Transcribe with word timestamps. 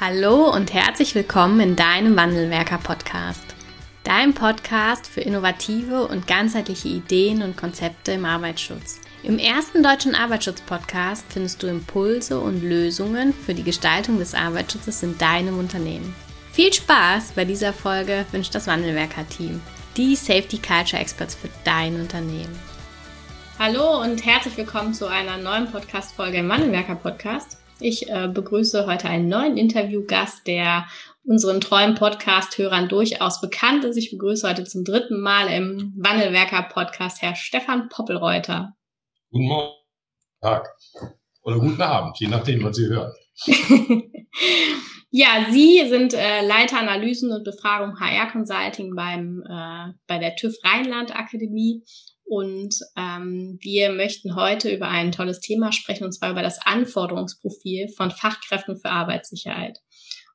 Hallo 0.00 0.50
und 0.50 0.72
herzlich 0.72 1.14
willkommen 1.14 1.60
in 1.60 1.76
deinem 1.76 2.16
Wandelwerker-Podcast. 2.16 3.44
Dein 4.02 4.32
Podcast 4.32 5.06
für 5.06 5.20
innovative 5.20 6.08
und 6.08 6.26
ganzheitliche 6.26 6.88
Ideen 6.88 7.42
und 7.42 7.58
Konzepte 7.58 8.12
im 8.12 8.24
Arbeitsschutz. 8.24 9.02
Im 9.22 9.38
ersten 9.38 9.82
deutschen 9.82 10.14
Arbeitsschutz-Podcast 10.14 11.26
findest 11.28 11.62
du 11.62 11.66
Impulse 11.66 12.40
und 12.40 12.62
Lösungen 12.62 13.34
für 13.34 13.52
die 13.52 13.62
Gestaltung 13.62 14.18
des 14.18 14.34
Arbeitsschutzes 14.34 15.02
in 15.02 15.18
deinem 15.18 15.58
Unternehmen. 15.58 16.14
Viel 16.50 16.72
Spaß 16.72 17.32
bei 17.32 17.44
dieser 17.44 17.74
Folge 17.74 18.24
wünscht 18.32 18.54
das 18.54 18.68
Wandelwerker-Team, 18.68 19.60
die 19.98 20.16
Safety 20.16 20.56
Culture 20.56 21.02
Experts 21.02 21.34
für 21.34 21.50
dein 21.64 22.00
Unternehmen. 22.00 22.58
Hallo 23.58 24.00
und 24.00 24.24
herzlich 24.24 24.56
willkommen 24.56 24.94
zu 24.94 25.08
einer 25.08 25.36
neuen 25.36 25.70
Podcast-Folge 25.70 26.38
im 26.38 26.48
Wandelwerker-Podcast. 26.48 27.59
Ich 27.80 28.10
äh, 28.10 28.28
begrüße 28.28 28.86
heute 28.86 29.08
einen 29.08 29.28
neuen 29.28 29.56
Interviewgast, 29.56 30.46
der 30.46 30.86
unseren 31.24 31.60
treuen 31.60 31.94
Podcast-Hörern 31.94 32.88
durchaus 32.88 33.40
bekannt 33.40 33.84
ist. 33.84 33.96
Ich 33.96 34.10
begrüße 34.10 34.48
heute 34.48 34.64
zum 34.64 34.84
dritten 34.84 35.20
Mal 35.20 35.48
im 35.48 35.94
Wandelwerker-Podcast 35.96 37.22
Herr 37.22 37.34
Stefan 37.34 37.88
Poppelreuter. 37.88 38.76
Guten 39.30 39.46
Morgen, 39.46 39.74
Tag 40.42 40.68
oder 41.42 41.58
guten 41.58 41.80
Abend, 41.80 42.18
je 42.18 42.28
nachdem, 42.28 42.62
was 42.64 42.76
Sie 42.76 42.86
hören. 42.86 43.12
ja, 45.10 45.46
Sie 45.50 45.88
sind 45.88 46.12
äh, 46.12 46.46
Leiter 46.46 46.78
Analysen 46.78 47.32
und 47.32 47.44
Befragung 47.44 47.98
HR 47.98 48.30
Consulting 48.30 48.94
beim, 48.94 49.42
äh, 49.48 49.92
bei 50.06 50.18
der 50.18 50.36
TÜV 50.36 50.54
Rheinland 50.64 51.16
Akademie 51.16 51.82
und 52.30 52.76
ähm, 52.96 53.58
wir 53.60 53.90
möchten 53.90 54.36
heute 54.36 54.72
über 54.72 54.86
ein 54.86 55.10
tolles 55.10 55.40
Thema 55.40 55.72
sprechen, 55.72 56.04
und 56.04 56.12
zwar 56.12 56.30
über 56.30 56.42
das 56.42 56.64
Anforderungsprofil 56.64 57.88
von 57.88 58.12
Fachkräften 58.12 58.76
für 58.76 58.88
Arbeitssicherheit. 58.88 59.78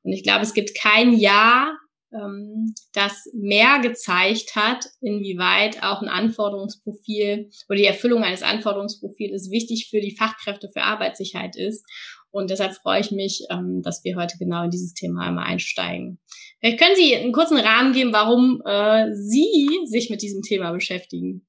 Und 0.02 0.12
ich 0.12 0.22
glaube, 0.22 0.42
es 0.42 0.52
gibt 0.52 0.78
kein 0.78 1.14
Jahr, 1.14 1.74
ähm, 2.12 2.74
das 2.92 3.24
mehr 3.32 3.78
gezeigt 3.80 4.56
hat, 4.56 4.84
inwieweit 5.00 5.82
auch 5.82 6.02
ein 6.02 6.08
Anforderungsprofil 6.08 7.48
oder 7.70 7.78
die 7.78 7.86
Erfüllung 7.86 8.24
eines 8.24 8.42
Anforderungsprofils 8.42 9.50
wichtig 9.50 9.88
für 9.88 10.00
die 10.00 10.14
Fachkräfte 10.18 10.68
für 10.70 10.82
Arbeitssicherheit 10.82 11.56
ist. 11.56 11.82
Und 12.30 12.50
deshalb 12.50 12.74
freue 12.74 13.00
ich 13.00 13.10
mich, 13.10 13.46
ähm, 13.50 13.80
dass 13.82 14.04
wir 14.04 14.16
heute 14.16 14.36
genau 14.36 14.64
in 14.64 14.70
dieses 14.70 14.92
Thema 14.92 15.22
einmal 15.22 15.46
einsteigen. 15.46 16.18
Vielleicht 16.60 16.78
können 16.78 16.94
Sie 16.94 17.16
einen 17.16 17.32
kurzen 17.32 17.56
Rahmen 17.56 17.94
geben, 17.94 18.12
warum 18.12 18.60
äh, 18.66 19.14
Sie 19.14 19.70
sich 19.86 20.10
mit 20.10 20.20
diesem 20.20 20.42
Thema 20.42 20.72
beschäftigen. 20.72 21.46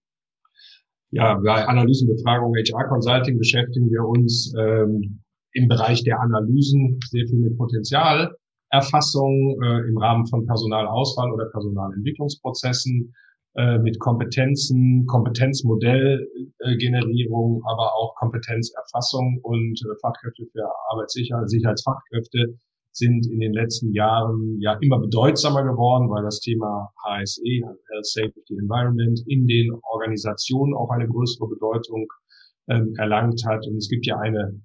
Ja, 1.12 1.36
bei 1.36 1.66
Analysenbefragung 1.66 2.54
HR 2.56 2.88
Consulting 2.90 3.38
beschäftigen 3.38 3.90
wir 3.90 4.04
uns 4.04 4.54
ähm, 4.60 5.22
im 5.54 5.68
Bereich 5.68 6.04
der 6.04 6.20
Analysen 6.20 7.00
sehr 7.10 7.26
viel 7.28 7.40
mit 7.40 7.58
Potenzialerfassung 7.58 9.58
äh, 9.64 9.88
im 9.88 9.98
Rahmen 9.98 10.28
von 10.28 10.46
Personalauswahl 10.46 11.32
oder 11.32 11.46
Personalentwicklungsprozessen, 11.52 13.14
äh, 13.58 13.80
mit 13.80 14.00
Kompetenzen, 14.00 15.06
Kompetenzmodellgenerierung, 15.08 17.58
äh, 17.58 17.62
aber 17.72 17.96
auch 17.96 18.14
Kompetenzerfassung 18.16 19.40
und 19.42 19.82
äh, 19.82 19.96
Fachkräfte 20.00 20.46
für 20.52 20.64
Arbeitssicherheit, 20.92 21.50
Sicherheitsfachkräfte 21.50 22.60
sind 22.98 23.28
in 23.28 23.40
den 23.40 23.54
letzten 23.54 23.94
Jahren 23.94 24.60
ja 24.60 24.78
immer 24.82 25.00
bedeutsamer 25.00 25.64
geworden, 25.64 26.10
weil 26.10 26.24
das 26.24 26.40
Thema 26.40 26.90
HSE, 27.06 27.62
Health 27.92 28.06
Safety 28.06 28.58
Environment, 28.60 29.20
in 29.28 29.46
den 29.46 29.72
Organisationen 29.92 30.74
auch 30.74 30.90
eine 30.90 31.08
größere 31.08 31.48
Bedeutung 31.48 32.08
ähm, 32.70 32.94
erlangt 32.98 33.44
hat. 33.46 33.66
Und 33.68 33.78
es 33.78 33.88
gibt 33.88 34.08
ja 34.08 34.18
eine 34.18 34.60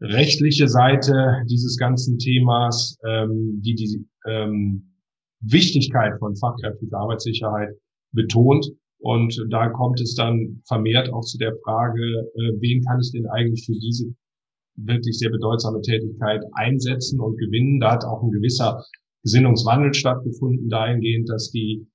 rechtliche 0.00 0.68
Seite 0.68 1.42
dieses 1.50 1.76
ganzen 1.76 2.18
Themas, 2.18 2.96
ähm, 3.06 3.60
die 3.62 3.74
die 3.74 4.06
ähm, 4.26 4.94
Wichtigkeit 5.40 6.18
von 6.18 6.36
Fachkräften 6.36 6.88
für 6.88 6.96
Arbeitssicherheit 6.96 7.70
betont. 8.12 8.66
Und 9.00 9.38
da 9.50 9.68
kommt 9.68 10.00
es 10.00 10.14
dann 10.14 10.62
vermehrt 10.66 11.12
auch 11.12 11.24
zu 11.24 11.38
der 11.38 11.54
Frage, 11.64 12.02
äh, 12.02 12.52
wen 12.60 12.82
kann 12.84 12.98
ich 13.00 13.12
denn 13.12 13.26
eigentlich 13.26 13.66
für 13.66 13.78
diese 13.78 14.06
wirklich 14.84 15.18
sehr 15.18 15.30
bedeutsame 15.30 15.80
Tätigkeit 15.80 16.42
einsetzen 16.52 17.20
und 17.20 17.36
gewinnen. 17.38 17.80
Da 17.80 17.92
hat 17.92 18.04
auch 18.04 18.22
ein 18.22 18.30
gewisser 18.30 18.84
Gesinnungswandel 19.22 19.94
stattgefunden, 19.94 20.68
dahingehend, 20.68 21.28
dass 21.28 21.50
die 21.50 21.86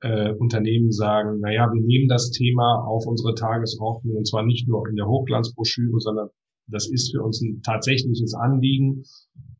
äh, 0.00 0.32
Unternehmen 0.32 0.92
sagen, 0.92 1.40
naja, 1.40 1.68
wir 1.72 1.82
nehmen 1.82 2.08
das 2.08 2.30
Thema 2.30 2.84
auf 2.86 3.06
unsere 3.06 3.34
Tagesordnung 3.34 4.16
und 4.16 4.26
zwar 4.26 4.44
nicht 4.44 4.66
nur 4.66 4.88
in 4.88 4.96
der 4.96 5.06
Hochglanzbroschüre, 5.06 6.00
sondern 6.00 6.28
das 6.68 6.88
ist 6.88 7.12
für 7.12 7.22
uns 7.22 7.40
ein 7.42 7.60
tatsächliches 7.62 8.34
Anliegen. 8.34 9.02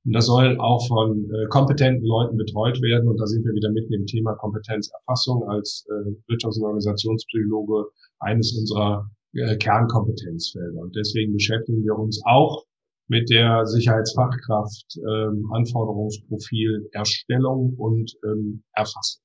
Und 0.04 0.14
das 0.14 0.26
soll 0.26 0.58
auch 0.58 0.86
von 0.88 1.30
äh, 1.30 1.46
kompetenten 1.48 2.06
Leuten 2.06 2.36
betreut 2.36 2.80
werden. 2.80 3.08
Und 3.08 3.18
da 3.20 3.26
sind 3.26 3.44
wir 3.44 3.52
wieder 3.52 3.70
mitten 3.70 3.92
im 3.92 4.06
Thema 4.06 4.34
Kompetenzerfassung 4.34 5.42
als 5.48 5.86
äh, 5.90 6.10
Wirtschafts- 6.32 6.58
und 6.58 6.64
Organisationspsychologe 6.64 7.84
eines 8.20 8.56
unserer 8.56 9.10
äh, 9.34 9.56
Kernkompetenzfelder. 9.56 10.80
Und 10.80 10.96
deswegen 10.96 11.34
beschäftigen 11.34 11.84
wir 11.84 11.98
uns 11.98 12.22
auch 12.24 12.64
mit 13.10 13.28
der 13.28 13.66
Sicherheitsfachkraft 13.66 14.96
ähm, 14.96 15.50
Anforderungsprofil 15.52 16.88
Erstellung 16.92 17.74
und 17.76 18.12
ähm, 18.24 18.62
Erfassung. 18.72 19.20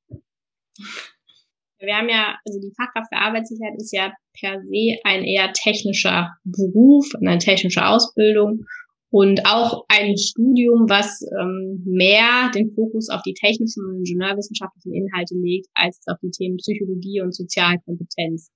Wir 1.79 1.95
haben 1.95 2.09
ja, 2.09 2.35
also 2.43 2.59
die 2.59 2.73
Fachkraft 2.75 3.13
für 3.13 3.19
Arbeitssicherheit 3.19 3.75
ist 3.77 3.93
ja 3.93 4.11
per 4.33 4.59
se 4.59 4.97
ein 5.03 5.23
eher 5.23 5.53
technischer 5.53 6.31
Beruf, 6.43 7.05
eine 7.21 7.37
technische 7.37 7.85
Ausbildung 7.85 8.65
und 9.11 9.45
auch 9.45 9.85
ein 9.87 10.17
Studium, 10.17 10.89
was 10.89 11.21
ähm, 11.39 11.83
mehr 11.85 12.49
den 12.55 12.73
Fokus 12.73 13.09
auf 13.09 13.21
die 13.21 13.35
technischen 13.35 13.85
und 13.85 13.97
ingenieurwissenschaftlichen 13.99 14.93
Inhalte 14.93 15.35
legt, 15.35 15.67
als 15.75 16.01
auf 16.07 16.17
die 16.23 16.31
Themen 16.31 16.57
Psychologie 16.57 17.21
und 17.21 17.35
Sozialkompetenz. 17.35 18.49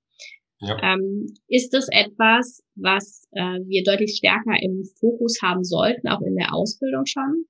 Ja. 0.61 0.77
Ähm, 0.83 1.27
ist 1.47 1.73
das 1.73 1.87
etwas, 1.89 2.63
was 2.75 3.27
äh, 3.31 3.59
wir 3.65 3.83
deutlich 3.83 4.15
stärker 4.17 4.61
im 4.61 4.83
Fokus 4.99 5.37
haben 5.41 5.63
sollten, 5.63 6.07
auch 6.09 6.21
in 6.21 6.35
der 6.35 6.53
Ausbildung 6.53 7.05
schon? 7.05 7.45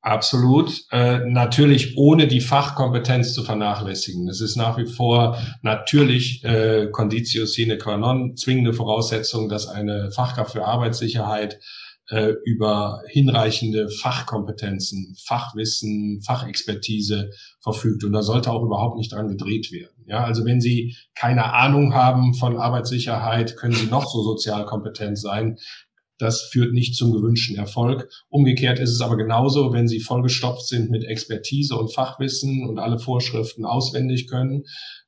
Absolut. 0.00 0.84
Äh, 0.92 1.18
natürlich 1.26 1.98
ohne 1.98 2.28
die 2.28 2.40
Fachkompetenz 2.40 3.34
zu 3.34 3.42
vernachlässigen. 3.42 4.28
Es 4.28 4.40
ist 4.40 4.56
nach 4.56 4.78
wie 4.78 4.86
vor 4.86 5.36
natürlich 5.62 6.44
äh, 6.44 6.88
Conditio 6.92 7.46
sine 7.46 7.78
qua 7.78 7.96
non, 7.96 8.36
zwingende 8.36 8.72
Voraussetzung, 8.72 9.48
dass 9.48 9.66
eine 9.66 10.10
Fachkraft 10.12 10.52
für 10.52 10.64
Arbeitssicherheit 10.64 11.60
äh, 12.10 12.32
über 12.44 13.02
hinreichende 13.08 13.88
Fachkompetenzen, 13.90 15.14
Fachwissen, 15.26 16.22
Fachexpertise 16.22 17.30
verfügt. 17.60 18.04
Und 18.04 18.12
da 18.12 18.22
sollte 18.22 18.50
auch 18.50 18.62
überhaupt 18.62 18.96
nicht 18.96 19.12
dran 19.12 19.28
gedreht 19.28 19.70
werden. 19.72 20.04
Ja, 20.06 20.24
also 20.24 20.44
wenn 20.44 20.60
Sie 20.60 20.96
keine 21.14 21.52
Ahnung 21.52 21.94
haben 21.94 22.34
von 22.34 22.56
Arbeitssicherheit, 22.56 23.56
können 23.56 23.74
Sie 23.74 23.86
noch 23.86 24.10
so 24.10 24.22
sozial 24.22 24.64
kompetent 24.64 25.18
sein. 25.18 25.58
Das 26.18 26.42
führt 26.50 26.72
nicht 26.72 26.96
zum 26.96 27.12
gewünschten 27.12 27.56
Erfolg. 27.56 28.10
Umgekehrt 28.28 28.80
ist 28.80 28.90
es 28.90 29.00
aber 29.00 29.16
genauso, 29.16 29.72
wenn 29.72 29.86
Sie 29.86 30.00
vollgestopft 30.00 30.66
sind 30.66 30.90
mit 30.90 31.04
Expertise 31.04 31.76
und 31.76 31.94
Fachwissen 31.94 32.66
und 32.68 32.78
alle 32.78 32.98
Vorschriften 32.98 33.64
auswendig 33.64 34.28
können, 34.28 34.64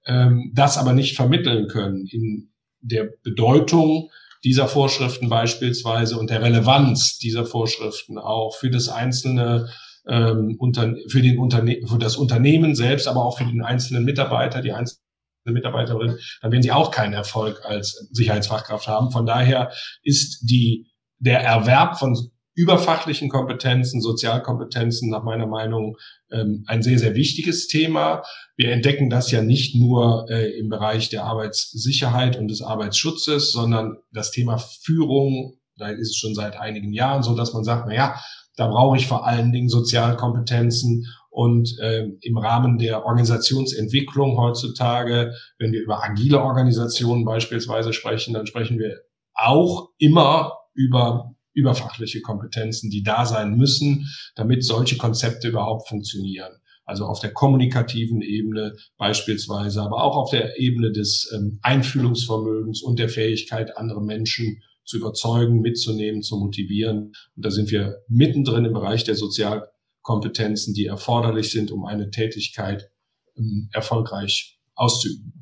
ähm, 0.06 0.53
das 0.55 0.78
aber 0.78 0.93
nicht 0.93 1.17
vermitteln 1.17 1.67
können 1.67 2.06
in 2.06 2.53
der 2.81 3.09
Bedeutung, 3.22 4.11
dieser 4.44 4.68
Vorschriften 4.68 5.28
beispielsweise 5.28 6.18
und 6.18 6.30
der 6.30 6.42
Relevanz 6.42 7.18
dieser 7.18 7.44
Vorschriften 7.44 8.18
auch 8.18 8.56
für 8.56 8.70
das 8.70 8.88
einzelne 8.88 9.68
ähm, 10.06 10.56
unter, 10.58 10.94
für, 11.08 11.22
den 11.22 11.38
Unterne 11.38 11.80
für 11.86 11.98
das 11.98 12.16
Unternehmen 12.16 12.74
selbst, 12.74 13.06
aber 13.06 13.24
auch 13.24 13.38
für 13.38 13.44
den 13.44 13.62
einzelnen 13.62 14.04
Mitarbeiter, 14.04 14.62
die 14.62 14.72
einzelne 14.72 15.00
Mitarbeiterin, 15.44 16.18
dann 16.40 16.52
werden 16.52 16.62
sie 16.62 16.72
auch 16.72 16.90
keinen 16.90 17.12
Erfolg 17.12 17.64
als 17.64 18.08
Sicherheitsfachkraft 18.12 18.86
haben. 18.88 19.10
Von 19.10 19.26
daher 19.26 19.72
ist 20.02 20.42
die, 20.42 20.86
der 21.18 21.42
Erwerb 21.42 21.98
von 21.98 22.31
überfachlichen 22.60 23.28
Kompetenzen, 23.30 24.00
Sozialkompetenzen 24.00 25.08
nach 25.08 25.22
meiner 25.22 25.46
Meinung 25.46 25.96
ähm, 26.30 26.64
ein 26.66 26.82
sehr, 26.82 26.98
sehr 26.98 27.14
wichtiges 27.14 27.68
Thema. 27.68 28.22
Wir 28.56 28.72
entdecken 28.72 29.08
das 29.08 29.30
ja 29.30 29.40
nicht 29.40 29.74
nur 29.74 30.26
äh, 30.28 30.58
im 30.58 30.68
Bereich 30.68 31.08
der 31.08 31.24
Arbeitssicherheit 31.24 32.36
und 32.36 32.48
des 32.48 32.60
Arbeitsschutzes, 32.60 33.52
sondern 33.52 33.96
das 34.12 34.30
Thema 34.30 34.58
Führung, 34.58 35.58
da 35.76 35.88
ist 35.88 36.10
es 36.10 36.16
schon 36.16 36.34
seit 36.34 36.58
einigen 36.58 36.92
Jahren 36.92 37.22
so, 37.22 37.34
dass 37.34 37.54
man 37.54 37.64
sagt, 37.64 37.86
na 37.88 37.94
ja, 37.94 38.20
da 38.56 38.66
brauche 38.66 38.98
ich 38.98 39.06
vor 39.06 39.26
allen 39.26 39.52
Dingen 39.52 39.70
Sozialkompetenzen 39.70 41.06
und 41.30 41.78
äh, 41.80 42.08
im 42.20 42.36
Rahmen 42.36 42.76
der 42.76 43.06
Organisationsentwicklung 43.06 44.36
heutzutage, 44.36 45.32
wenn 45.58 45.72
wir 45.72 45.80
über 45.80 46.04
agile 46.04 46.42
Organisationen 46.42 47.24
beispielsweise 47.24 47.92
sprechen, 47.92 48.34
dann 48.34 48.46
sprechen 48.46 48.78
wir 48.78 49.00
auch 49.32 49.88
immer 49.98 50.52
über 50.74 51.34
überfachliche 51.52 52.20
Kompetenzen, 52.20 52.91
die 52.91 53.02
da 53.02 53.26
sein 53.26 53.56
müssen, 53.56 54.08
damit 54.35 54.64
solche 54.64 54.97
Konzepte 54.97 55.49
überhaupt 55.49 55.88
funktionieren. 55.88 56.52
Also 56.85 57.06
auf 57.06 57.20
der 57.20 57.32
kommunikativen 57.32 58.20
Ebene 58.20 58.75
beispielsweise, 58.97 59.81
aber 59.82 60.02
auch 60.02 60.17
auf 60.17 60.31
der 60.31 60.58
Ebene 60.58 60.91
des 60.91 61.31
ähm, 61.35 61.58
Einfühlungsvermögens 61.62 62.82
und 62.82 62.99
der 62.99 63.08
Fähigkeit, 63.08 63.76
andere 63.76 64.02
Menschen 64.02 64.62
zu 64.85 64.97
überzeugen, 64.97 65.61
mitzunehmen, 65.61 66.23
zu 66.23 66.37
motivieren. 66.37 67.12
Und 67.37 67.44
da 67.44 67.50
sind 67.50 67.70
wir 67.70 68.03
mittendrin 68.08 68.64
im 68.64 68.73
Bereich 68.73 69.05
der 69.05 69.14
Sozial 69.14 69.69
Kompetenzen, 70.03 70.75
die 70.75 70.87
erforderlich 70.87 71.53
sind, 71.53 71.70
um 71.70 71.85
eine 71.85 72.11
Tätigkeit 72.11 72.91
ähm, 73.37 73.69
erfolgreich 73.73 74.58
auszuüben. 74.75 75.39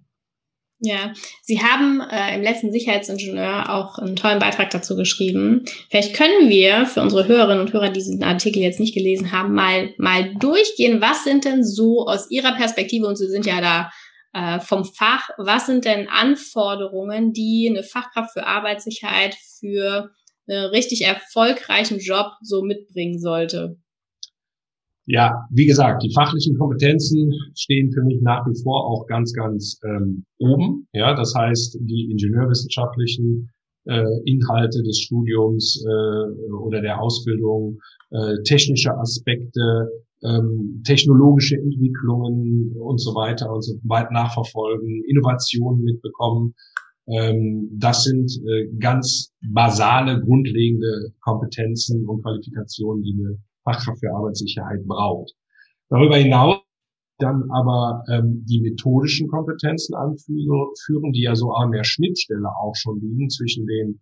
Ja, 0.80 1.12
Sie 1.42 1.60
haben 1.60 2.00
äh, 2.00 2.36
im 2.36 2.42
letzten 2.42 2.70
Sicherheitsingenieur 2.70 3.68
auch 3.74 3.98
einen 3.98 4.14
tollen 4.14 4.38
Beitrag 4.38 4.70
dazu 4.70 4.94
geschrieben. 4.94 5.64
Vielleicht 5.90 6.14
können 6.14 6.48
wir 6.48 6.86
für 6.86 7.02
unsere 7.02 7.26
Hörerinnen 7.26 7.60
und 7.60 7.72
Hörer, 7.72 7.88
die 7.88 7.94
diesen 7.94 8.22
Artikel 8.22 8.62
jetzt 8.62 8.78
nicht 8.78 8.94
gelesen 8.94 9.32
haben, 9.32 9.54
mal, 9.54 9.92
mal 9.98 10.34
durchgehen. 10.36 11.00
Was 11.00 11.24
sind 11.24 11.44
denn 11.44 11.64
so 11.64 12.06
aus 12.06 12.30
Ihrer 12.30 12.54
Perspektive, 12.54 13.08
und 13.08 13.16
Sie 13.16 13.26
sind 13.26 13.44
ja 13.44 13.60
da 13.60 13.90
äh, 14.32 14.60
vom 14.60 14.84
Fach, 14.84 15.30
was 15.36 15.66
sind 15.66 15.84
denn 15.84 16.08
Anforderungen, 16.08 17.32
die 17.32 17.66
eine 17.68 17.82
Fachkraft 17.82 18.32
für 18.32 18.46
Arbeitssicherheit 18.46 19.36
für 19.58 20.10
einen 20.48 20.66
richtig 20.66 21.02
erfolgreichen 21.02 21.98
Job 21.98 22.32
so 22.40 22.62
mitbringen 22.62 23.18
sollte? 23.18 23.78
Ja, 25.10 25.46
wie 25.50 25.64
gesagt, 25.64 26.02
die 26.02 26.12
fachlichen 26.12 26.58
Kompetenzen 26.58 27.32
stehen 27.54 27.90
für 27.92 28.02
mich 28.02 28.20
nach 28.20 28.46
wie 28.46 28.62
vor 28.62 28.84
auch 28.84 29.06
ganz, 29.06 29.32
ganz 29.32 29.80
ähm, 29.82 30.26
oben. 30.38 30.86
Ja, 30.92 31.14
das 31.14 31.34
heißt, 31.34 31.78
die 31.80 32.10
ingenieurwissenschaftlichen 32.10 33.48
äh, 33.86 34.04
Inhalte 34.26 34.82
des 34.82 34.98
Studiums 35.00 35.82
äh, 35.82 36.52
oder 36.52 36.82
der 36.82 37.00
Ausbildung, 37.00 37.78
äh, 38.10 38.34
technische 38.44 38.94
Aspekte, 38.98 39.88
ähm, 40.22 40.82
technologische 40.86 41.56
Entwicklungen 41.56 42.76
und 42.78 43.00
so 43.00 43.14
weiter 43.14 43.50
und 43.50 43.62
so 43.62 43.76
weiter 43.84 44.12
nachverfolgen, 44.12 45.04
Innovationen 45.08 45.84
mitbekommen. 45.84 46.54
Ähm, 47.06 47.70
das 47.78 48.04
sind 48.04 48.30
äh, 48.46 48.68
ganz 48.78 49.32
basale, 49.40 50.20
grundlegende 50.20 51.14
Kompetenzen 51.20 52.06
und 52.06 52.22
Qualifikationen, 52.22 53.02
die 53.02 53.16
eine 53.18 53.38
Fachkraft 53.68 54.00
für 54.00 54.14
Arbeitssicherheit 54.14 54.86
braucht. 54.86 55.32
Darüber 55.90 56.16
hinaus 56.16 56.60
dann 57.18 57.50
aber 57.50 58.04
ähm, 58.10 58.44
die 58.48 58.60
methodischen 58.60 59.28
Kompetenzen 59.28 59.94
anführen, 59.94 61.12
die 61.12 61.22
ja 61.22 61.34
so 61.34 61.52
an 61.52 61.72
der 61.72 61.84
Schnittstelle 61.84 62.48
auch 62.62 62.74
schon 62.76 63.00
liegen 63.00 63.28
zwischen 63.28 63.66
den 63.66 64.00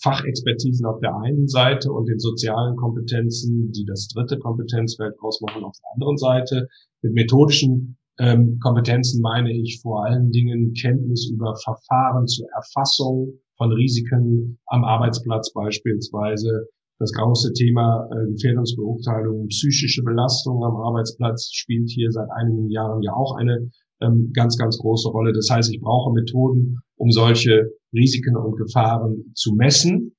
Fachexpertisen 0.00 0.86
auf 0.86 1.00
der 1.00 1.16
einen 1.16 1.48
Seite 1.48 1.92
und 1.92 2.06
den 2.06 2.18
sozialen 2.18 2.76
Kompetenzen, 2.76 3.70
die 3.72 3.84
das 3.84 4.08
dritte 4.08 4.38
Kompetenzfeld 4.38 5.14
ausmachen, 5.20 5.64
auf 5.64 5.76
der 5.78 5.92
anderen 5.94 6.16
Seite. 6.16 6.68
Mit 7.02 7.14
methodischen 7.14 7.96
ähm, 8.18 8.58
Kompetenzen 8.60 9.20
meine 9.22 9.52
ich 9.52 9.80
vor 9.80 10.04
allen 10.04 10.30
Dingen 10.30 10.72
Kenntnis 10.74 11.30
über 11.32 11.54
Verfahren 11.56 12.26
zur 12.26 12.46
Erfassung 12.54 13.40
von 13.56 13.72
Risiken 13.72 14.58
am 14.66 14.84
Arbeitsplatz 14.84 15.52
beispielsweise, 15.52 16.68
das 17.02 17.12
große 17.12 17.52
Thema 17.52 18.08
äh, 18.12 18.30
Gefährdungsbeurteilung, 18.32 19.48
psychische 19.48 20.02
Belastung 20.04 20.62
am 20.64 20.76
Arbeitsplatz 20.76 21.50
spielt 21.52 21.90
hier 21.90 22.10
seit 22.12 22.28
einigen 22.30 22.70
Jahren 22.70 23.02
ja 23.02 23.12
auch 23.12 23.34
eine 23.36 23.70
ähm, 24.00 24.30
ganz, 24.32 24.56
ganz 24.56 24.78
große 24.78 25.08
Rolle. 25.08 25.32
Das 25.32 25.48
heißt, 25.50 25.74
ich 25.74 25.80
brauche 25.80 26.12
Methoden, 26.12 26.78
um 26.96 27.10
solche 27.10 27.70
Risiken 27.92 28.36
und 28.36 28.56
Gefahren 28.56 29.32
zu 29.34 29.52
messen, 29.54 30.14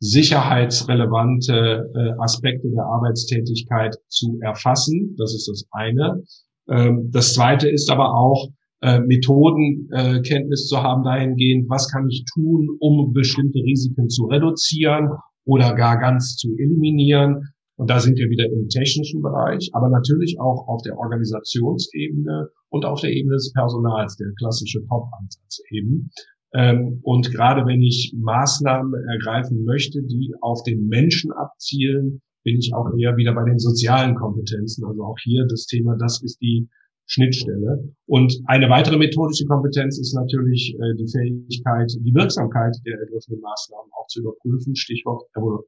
sicherheitsrelevante 0.00 1.90
äh, 1.94 2.22
Aspekte 2.22 2.68
der 2.68 2.84
Arbeitstätigkeit 2.84 3.96
zu 4.08 4.38
erfassen. 4.42 5.16
Das 5.16 5.34
ist 5.34 5.48
das 5.48 5.64
eine. 5.70 6.22
Ähm, 6.68 7.08
das 7.12 7.32
zweite 7.32 7.70
ist 7.70 7.90
aber 7.90 8.14
auch, 8.14 8.50
äh, 8.82 9.00
Methodenkenntnis 9.00 10.68
zu 10.68 10.82
haben 10.82 11.02
dahingehend, 11.02 11.70
was 11.70 11.90
kann 11.90 12.06
ich 12.10 12.24
tun, 12.34 12.76
um 12.78 13.14
bestimmte 13.14 13.60
Risiken 13.60 14.10
zu 14.10 14.26
reduzieren 14.26 15.08
oder 15.46 15.74
gar 15.74 15.98
ganz 15.98 16.36
zu 16.36 16.54
eliminieren. 16.58 17.48
Und 17.78 17.90
da 17.90 18.00
sind 18.00 18.18
wir 18.18 18.28
wieder 18.28 18.46
im 18.46 18.68
technischen 18.68 19.22
Bereich, 19.22 19.70
aber 19.72 19.88
natürlich 19.88 20.36
auch 20.40 20.66
auf 20.66 20.82
der 20.82 20.98
Organisationsebene 20.98 22.48
und 22.70 22.84
auf 22.84 23.00
der 23.00 23.12
Ebene 23.12 23.34
des 23.34 23.52
Personals, 23.52 24.16
der 24.16 24.28
klassische 24.38 24.80
Top-Ansatz 24.88 25.60
eben. 25.70 26.10
Ähm, 26.54 27.00
und 27.02 27.30
gerade 27.32 27.66
wenn 27.66 27.82
ich 27.82 28.14
Maßnahmen 28.18 28.94
ergreifen 29.10 29.64
möchte, 29.64 30.02
die 30.02 30.32
auf 30.40 30.62
den 30.62 30.86
Menschen 30.86 31.32
abzielen, 31.32 32.22
bin 32.44 32.58
ich 32.58 32.72
auch 32.74 32.86
eher 32.96 33.16
wieder 33.16 33.34
bei 33.34 33.44
den 33.44 33.58
sozialen 33.58 34.14
Kompetenzen. 34.14 34.84
Also 34.86 35.02
auch 35.02 35.18
hier 35.22 35.44
das 35.48 35.66
Thema, 35.66 35.96
das 35.98 36.22
ist 36.22 36.40
die 36.40 36.68
Schnittstelle. 37.06 37.94
Und 38.06 38.34
eine 38.46 38.68
weitere 38.68 38.96
methodische 38.96 39.46
Kompetenz 39.46 39.98
ist 39.98 40.14
natürlich 40.14 40.74
äh, 40.74 40.94
die 40.98 41.06
Fähigkeit, 41.06 41.90
die 42.00 42.14
Wirksamkeit 42.14 42.76
der 42.84 42.98
ergriffenen 42.98 43.40
Maßnahmen 43.40 43.90
auch 43.92 44.06
zu 44.08 44.20
überprüfen, 44.20 44.74
Stichwort 44.74 45.22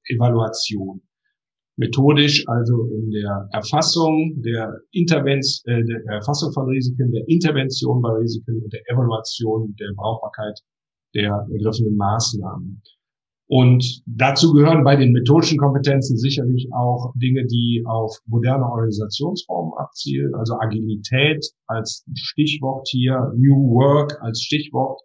Evaluation. 0.08 1.00
Methodisch 1.76 2.44
also 2.48 2.90
in 2.90 3.10
der 3.12 3.48
Erfassung 3.52 4.42
der 4.42 4.80
Intervenz, 4.90 5.62
äh, 5.66 5.84
der 5.84 6.02
Erfassung 6.14 6.52
von 6.52 6.66
Risiken, 6.66 7.12
der 7.12 7.22
Intervention 7.28 8.02
bei 8.02 8.10
Risiken 8.18 8.60
und 8.62 8.72
der 8.72 8.80
Evaluation 8.90 9.76
der 9.78 9.92
Brauchbarkeit 9.94 10.58
der 11.14 11.46
ergriffenen 11.52 11.96
Maßnahmen. 11.96 12.82
Und 13.48 14.02
dazu 14.04 14.52
gehören 14.52 14.84
bei 14.84 14.94
den 14.94 15.12
methodischen 15.12 15.56
Kompetenzen 15.56 16.18
sicherlich 16.18 16.68
auch 16.72 17.14
Dinge, 17.16 17.46
die 17.46 17.82
auf 17.86 18.18
moderne 18.26 18.64
Organisationsformen 18.66 19.72
abzielen, 19.78 20.34
also 20.34 20.54
Agilität 20.60 21.46
als 21.66 22.04
Stichwort 22.14 22.86
hier, 22.90 23.32
New 23.36 23.70
Work 23.72 24.20
als 24.20 24.42
Stichwort. 24.42 25.00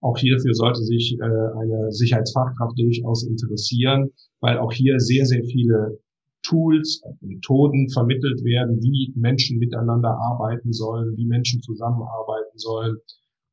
Auch 0.00 0.18
hierfür 0.18 0.54
sollte 0.54 0.82
sich 0.82 1.16
äh, 1.20 1.24
eine 1.24 1.92
Sicherheitsfachkraft 1.92 2.76
durchaus 2.76 3.26
interessieren, 3.28 4.10
weil 4.40 4.58
auch 4.58 4.72
hier 4.72 4.98
sehr, 4.98 5.24
sehr 5.24 5.44
viele 5.44 6.00
Tools, 6.42 7.00
Methoden 7.20 7.88
vermittelt 7.90 8.42
werden, 8.44 8.82
wie 8.82 9.14
Menschen 9.16 9.58
miteinander 9.58 10.10
arbeiten 10.10 10.72
sollen, 10.72 11.16
wie 11.16 11.26
Menschen 11.26 11.62
zusammenarbeiten 11.62 12.58
sollen 12.58 12.96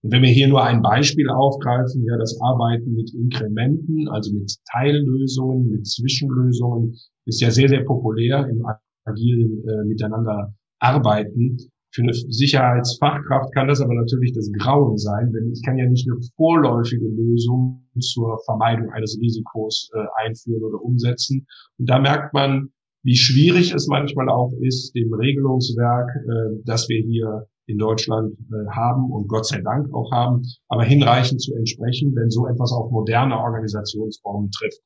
und 0.04 0.12
wenn 0.12 0.24
wir 0.24 0.30
hier 0.30 0.48
nur 0.48 0.64
ein 0.64 0.82
Beispiel 0.82 1.30
aufgreifen, 1.30 2.04
ja, 2.06 2.18
das 2.18 2.40
Arbeiten 2.42 2.94
mit 2.94 3.14
Inkrementen, 3.14 4.08
also 4.10 4.34
mit 4.34 4.52
Teillösungen, 4.72 5.70
mit 5.70 5.86
Zwischenlösungen, 5.86 6.96
ist 7.26 7.42
ja 7.42 7.52
sehr, 7.52 7.70
sehr 7.70 7.84
populär 7.84 8.48
im 8.50 8.66
agilen 9.06 9.64
äh, 9.68 9.86
Miteinander 9.86 10.54
arbeiten. 10.80 11.58
Für 11.94 12.04
eine 12.04 12.14
Sicherheitsfachkraft 12.14 13.54
kann 13.54 13.68
das 13.68 13.82
aber 13.82 13.94
natürlich 13.94 14.32
das 14.34 14.50
Grauen 14.58 14.98
sein, 14.98 15.32
denn 15.34 15.52
ich 15.52 15.62
kann 15.64 15.78
ja 15.78 15.86
nicht 15.88 16.10
eine 16.10 16.20
vorläufige 16.36 17.08
Lösung 17.08 17.86
zur 18.00 18.40
Vermeidung 18.46 18.90
eines 18.92 19.20
Risikos 19.22 19.92
äh, 19.94 20.26
einführen 20.26 20.64
oder 20.64 20.82
umsetzen. 20.82 21.46
Und 21.78 21.90
da 21.90 22.00
merkt 22.00 22.34
man, 22.34 22.70
wie 23.04 23.18
schwierig 23.18 23.74
es 23.74 23.88
manchmal 23.88 24.30
auch 24.30 24.54
ist, 24.62 24.96
dem 24.96 25.14
Regelungswerk, 25.14 26.10
äh, 26.10 26.62
das 26.66 26.88
wir 26.90 27.02
hier 27.02 27.48
in 27.72 27.78
Deutschland 27.78 28.34
äh, 28.34 28.70
haben 28.72 29.12
und 29.12 29.28
Gott 29.28 29.48
sei 29.48 29.62
Dank 29.62 29.94
auch 29.94 30.12
haben, 30.12 30.44
aber 30.68 30.84
hinreichend 30.84 31.42
zu 31.42 31.56
entsprechen, 31.56 32.14
wenn 32.16 32.30
so 32.30 32.48
etwas 32.48 32.72
auf 32.72 32.92
moderne 32.92 33.38
Organisationsformen 33.38 34.52
trifft. 34.52 34.82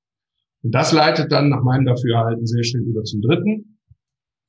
Und 0.64 0.74
das 0.74 0.92
leitet 0.92 1.32
dann 1.32 1.50
nach 1.50 1.64
meinem 1.64 1.86
Dafürhalten 1.86 2.46
sehr 2.46 2.64
schnell 2.64 2.84
über 2.84 3.04
zum 3.04 3.22
dritten 3.22 3.78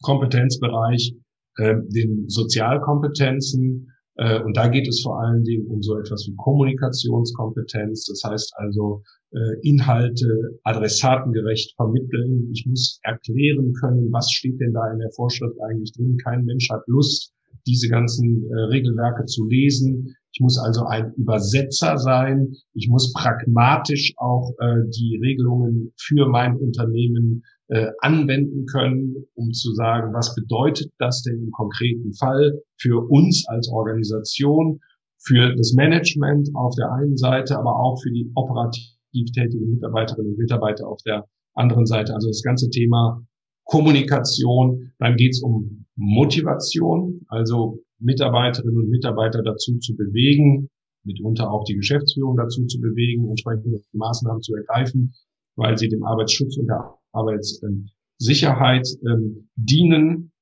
Kompetenzbereich, 0.03 1.15
äh, 1.57 1.75
den 1.89 2.29
Sozialkompetenzen. 2.29 3.93
Äh, 4.17 4.43
und 4.43 4.57
da 4.57 4.69
geht 4.69 4.89
es 4.89 5.03
vor 5.03 5.21
allen 5.21 5.45
Dingen 5.45 5.67
um 5.67 5.83
so 5.83 5.99
etwas 5.99 6.27
wie 6.27 6.35
Kommunikationskompetenz. 6.37 8.07
Das 8.07 8.23
heißt 8.25 8.53
also 8.57 9.03
äh, 9.33 9.61
Inhalte 9.63 10.59
adressatengerecht 10.65 11.75
vermitteln. 11.77 12.51
Ich 12.53 12.65
muss 12.67 12.99
erklären 13.03 13.73
können, 13.75 14.11
was 14.13 14.31
steht 14.31 14.59
denn 14.61 14.73
da 14.73 14.91
in 14.93 14.99
der 14.99 15.11
Vorschrift 15.15 15.57
eigentlich 15.69 15.93
drin. 15.93 16.17
Kein 16.25 16.45
Mensch 16.45 16.69
hat 16.71 16.83
Lust, 16.87 17.36
diese 17.67 17.89
ganzen 17.89 18.45
äh, 18.51 18.61
Regelwerke 18.71 19.25
zu 19.27 19.47
lesen. 19.47 20.15
Ich 20.33 20.41
muss 20.41 20.59
also 20.59 20.85
ein 20.85 21.13
Übersetzer 21.17 21.97
sein. 21.97 22.53
Ich 22.75 22.89
muss 22.89 23.13
pragmatisch 23.13 24.13
auch 24.17 24.53
äh, 24.59 24.89
die 24.95 25.19
Regelungen 25.23 25.93
für 25.99 26.29
mein 26.29 26.57
Unternehmen 26.57 27.43
äh, 27.69 27.89
anwenden 28.01 28.67
können, 28.67 29.15
um 29.35 29.53
zu 29.53 29.73
sagen, 29.75 30.13
was 30.15 30.35
bedeutet 30.35 30.93
das 30.99 31.23
denn 31.23 31.43
im 31.43 31.51
konkreten 31.51 32.13
Fall 32.15 32.61
für 32.81 33.11
uns 33.11 33.45
als 33.49 33.69
Organisation, 33.69 34.79
für 35.19 35.55
das 35.57 35.73
Management 35.73 36.51
auf 36.55 36.75
der 36.77 36.93
einen 36.93 37.17
Seite, 37.17 37.59
aber 37.59 37.75
auch 37.81 38.01
für 38.01 38.13
die 38.13 38.31
operativ 38.35 39.33
tätigen 39.35 39.71
Mitarbeiterinnen 39.71 40.33
und 40.33 40.39
Mitarbeiter 40.39 40.87
auf 40.87 41.03
der 41.05 41.25
anderen 41.55 41.87
Seite. 41.87 42.15
Also 42.15 42.29
das 42.29 42.43
ganze 42.43 42.71
Thema 42.71 43.27
Kommunikation, 43.65 44.93
dann 44.99 45.17
geht 45.17 45.33
es 45.33 45.43
um 45.43 45.86
Motivation, 45.97 47.21
also 47.29 47.79
Mitarbeiterinnen 47.99 48.77
und 48.77 48.91
Mitarbeiter 48.91 49.43
dazu 49.43 49.79
zu 49.79 49.97
bewegen, 49.97 50.69
mitunter 51.05 51.51
auch 51.51 51.65
die 51.65 51.75
Geschäftsführung 51.75 52.37
dazu 52.37 52.67
zu 52.67 52.81
bewegen, 52.81 53.29
entsprechende 53.29 53.81
Maßnahmen 53.93 54.43
zu 54.43 54.55
ergreifen, 54.55 55.15
weil 55.57 55.79
sie 55.79 55.89
dem 55.89 56.05
Arbeitsschutz 56.05 56.59
und 56.59 56.67
der 56.67 56.95
Arbeitssicherheit 57.13 58.87
ähm, 59.09 59.49
dienen. 59.57 60.33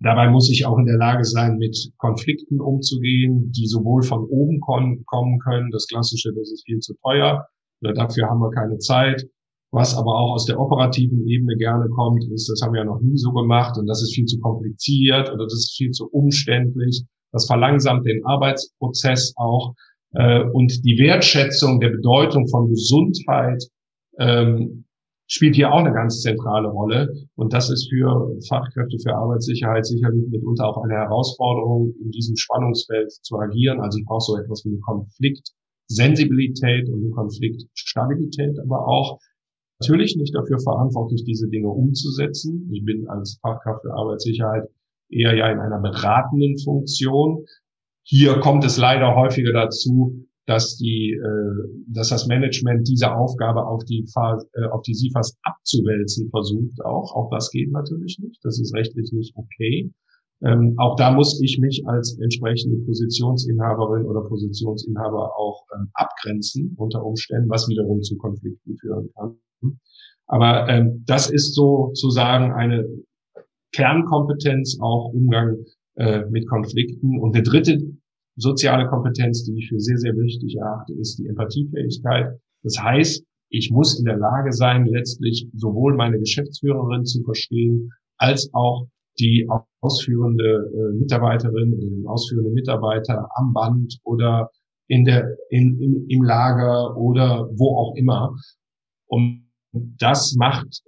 Dabei 0.00 0.28
muss 0.28 0.50
ich 0.50 0.66
auch 0.66 0.78
in 0.78 0.86
der 0.86 0.98
Lage 0.98 1.24
sein, 1.24 1.56
mit 1.56 1.92
Konflikten 1.96 2.60
umzugehen, 2.60 3.52
die 3.52 3.66
sowohl 3.66 4.02
von 4.02 4.24
oben 4.24 4.60
kommen 4.60 5.38
können, 5.38 5.70
das 5.70 5.86
klassische, 5.86 6.32
das 6.34 6.50
ist 6.50 6.64
viel 6.66 6.80
zu 6.80 6.94
teuer, 7.02 7.46
oder 7.80 7.94
dafür 7.94 8.28
haben 8.28 8.40
wir 8.40 8.50
keine 8.50 8.78
Zeit, 8.78 9.24
Was 9.72 9.96
aber 9.96 10.18
auch 10.18 10.34
aus 10.34 10.46
der 10.46 10.58
operativen 10.58 11.26
Ebene 11.28 11.56
gerne 11.56 11.88
kommt, 11.90 12.24
ist, 12.32 12.48
das 12.48 12.60
haben 12.60 12.72
wir 12.72 12.80
ja 12.80 12.86
noch 12.86 13.00
nie 13.00 13.16
so 13.16 13.30
gemacht 13.30 13.78
und 13.78 13.86
das 13.86 14.02
ist 14.02 14.14
viel 14.14 14.24
zu 14.24 14.40
kompliziert 14.40 15.32
oder 15.32 15.44
das 15.44 15.54
ist 15.54 15.76
viel 15.76 15.92
zu 15.92 16.08
umständlich. 16.10 17.04
Das 17.32 17.46
verlangsamt 17.46 18.04
den 18.04 18.24
Arbeitsprozess 18.26 19.32
auch 19.36 19.74
äh, 20.14 20.42
und 20.52 20.84
die 20.84 20.98
Wertschätzung 20.98 21.78
der 21.78 21.90
Bedeutung 21.90 22.48
von 22.48 22.68
Gesundheit 22.68 23.62
ähm, 24.18 24.86
spielt 25.28 25.54
hier 25.54 25.72
auch 25.72 25.78
eine 25.78 25.92
ganz 25.92 26.22
zentrale 26.22 26.66
Rolle. 26.68 27.12
Und 27.36 27.52
das 27.52 27.70
ist 27.70 27.88
für 27.88 28.36
Fachkräfte 28.48 28.98
für 29.00 29.14
Arbeitssicherheit 29.14 29.86
sicherlich 29.86 30.28
mitunter 30.28 30.66
auch 30.66 30.82
eine 30.82 30.94
Herausforderung, 30.94 31.94
in 32.02 32.10
diesem 32.10 32.34
Spannungsfeld 32.36 33.12
zu 33.12 33.38
agieren. 33.38 33.80
Also 33.80 33.98
ich 33.98 34.04
brauche 34.04 34.22
so 34.22 34.36
etwas 34.36 34.64
wie 34.64 34.70
eine 34.70 34.80
Konfliktsensibilität 34.80 36.88
und 36.88 37.04
eine 37.04 37.10
Konfliktstabilität, 37.10 38.58
aber 38.58 38.88
auch 38.88 39.20
natürlich 39.80 40.16
nicht 40.16 40.34
dafür 40.34 40.58
verantwortlich, 40.60 41.24
diese 41.24 41.48
Dinge 41.48 41.68
umzusetzen. 41.68 42.70
Ich 42.72 42.84
bin 42.84 43.08
als 43.08 43.38
Fachkraft 43.42 43.82
für 43.82 43.92
Arbeitssicherheit 43.94 44.64
eher 45.10 45.34
ja 45.34 45.50
in 45.50 45.58
einer 45.58 45.80
beratenden 45.80 46.58
Funktion. 46.58 47.44
Hier 48.04 48.40
kommt 48.40 48.64
es 48.64 48.76
leider 48.76 49.14
häufiger 49.16 49.52
dazu, 49.52 50.26
dass 50.46 50.76
die, 50.76 51.12
äh, 51.12 51.84
dass 51.88 52.08
das 52.08 52.26
Management 52.26 52.88
diese 52.88 53.14
Aufgabe 53.14 53.66
auf 53.66 53.84
die 53.84 54.04
äh, 54.16 54.66
auf 54.70 54.82
die 54.82 54.94
SIFAs 54.94 55.38
abzuwälzen 55.42 56.28
versucht 56.30 56.84
auch. 56.84 57.14
Auch 57.14 57.30
das 57.30 57.50
geht 57.50 57.70
natürlich 57.70 58.18
nicht. 58.20 58.40
Das 58.42 58.58
ist 58.58 58.74
rechtlich 58.74 59.12
nicht 59.12 59.36
okay. 59.36 59.92
Ähm, 60.42 60.74
auch 60.78 60.96
da 60.96 61.12
muss 61.12 61.40
ich 61.42 61.58
mich 61.58 61.82
als 61.86 62.18
entsprechende 62.18 62.78
Positionsinhaberin 62.86 64.06
oder 64.06 64.22
Positionsinhaber 64.22 65.36
auch 65.38 65.66
ähm, 65.76 65.90
abgrenzen 65.92 66.74
unter 66.78 67.04
Umständen, 67.04 67.50
was 67.50 67.68
wiederum 67.68 68.00
zu 68.00 68.16
Konflikten 68.16 68.76
führen 68.78 69.10
kann. 69.14 69.36
Aber 70.30 70.68
ähm, 70.68 71.02
das 71.06 71.28
ist 71.28 71.54
sozusagen 71.56 72.52
eine 72.52 72.86
Kernkompetenz, 73.72 74.78
auch 74.80 75.12
Umgang 75.12 75.56
äh, 75.96 76.24
mit 76.30 76.48
Konflikten. 76.48 77.18
Und 77.18 77.34
der 77.34 77.42
dritte 77.42 77.80
soziale 78.36 78.86
Kompetenz, 78.86 79.44
die 79.44 79.58
ich 79.58 79.68
für 79.68 79.80
sehr, 79.80 79.98
sehr 79.98 80.14
wichtig 80.14 80.56
erachte, 80.56 80.94
ist 80.94 81.18
die 81.18 81.26
Empathiefähigkeit. 81.26 82.38
Das 82.62 82.80
heißt, 82.80 83.24
ich 83.50 83.72
muss 83.72 83.98
in 83.98 84.04
der 84.04 84.18
Lage 84.18 84.52
sein, 84.52 84.86
letztlich 84.86 85.48
sowohl 85.54 85.96
meine 85.96 86.20
Geschäftsführerin 86.20 87.04
zu 87.04 87.24
verstehen, 87.24 87.90
als 88.16 88.48
auch 88.52 88.86
die 89.18 89.48
ausführende 89.80 90.70
äh, 90.72 90.96
Mitarbeiterin 90.96 91.74
oder 91.74 91.88
den 91.88 92.06
ausführenden 92.06 92.54
Mitarbeiter 92.54 93.28
am 93.34 93.52
Band 93.52 93.98
oder 94.04 94.48
in 94.86 95.04
der, 95.04 95.36
in, 95.48 95.80
im, 95.80 96.06
im 96.08 96.22
Lager 96.22 96.96
oder 96.96 97.50
wo 97.56 97.76
auch 97.76 97.96
immer. 97.96 98.32
Und 99.08 99.49
das 99.72 100.34
macht 100.36 100.82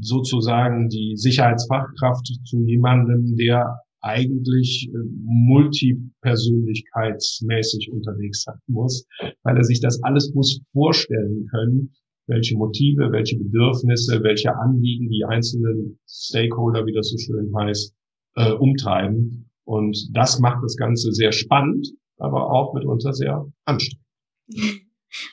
sozusagen 0.00 0.88
die 0.88 1.16
Sicherheitsfachkraft 1.16 2.26
zu 2.44 2.64
jemandem, 2.64 3.34
der 3.36 3.80
eigentlich 4.00 4.88
äh, 4.92 4.96
multipersönlichkeitsmäßig 5.24 7.90
unterwegs 7.90 8.42
sein 8.44 8.58
muss, 8.68 9.06
weil 9.42 9.56
er 9.56 9.64
sich 9.64 9.80
das 9.80 10.00
alles 10.02 10.32
muss 10.34 10.60
vorstellen 10.72 11.46
können, 11.50 11.94
welche 12.28 12.56
Motive, 12.56 13.10
welche 13.12 13.38
Bedürfnisse, 13.38 14.22
welche 14.22 14.56
Anliegen 14.56 15.08
die 15.08 15.24
einzelnen 15.24 15.98
Stakeholder, 16.08 16.86
wie 16.86 16.92
das 16.92 17.10
so 17.10 17.18
schön 17.18 17.52
heißt, 17.56 17.92
äh, 18.36 18.52
umtreiben. 18.52 19.50
Und 19.64 19.98
das 20.12 20.38
macht 20.38 20.62
das 20.62 20.76
Ganze 20.76 21.10
sehr 21.12 21.32
spannend, 21.32 21.88
aber 22.18 22.52
auch 22.52 22.72
mitunter 22.74 23.12
sehr 23.12 23.44
anstrengend. 23.64 24.06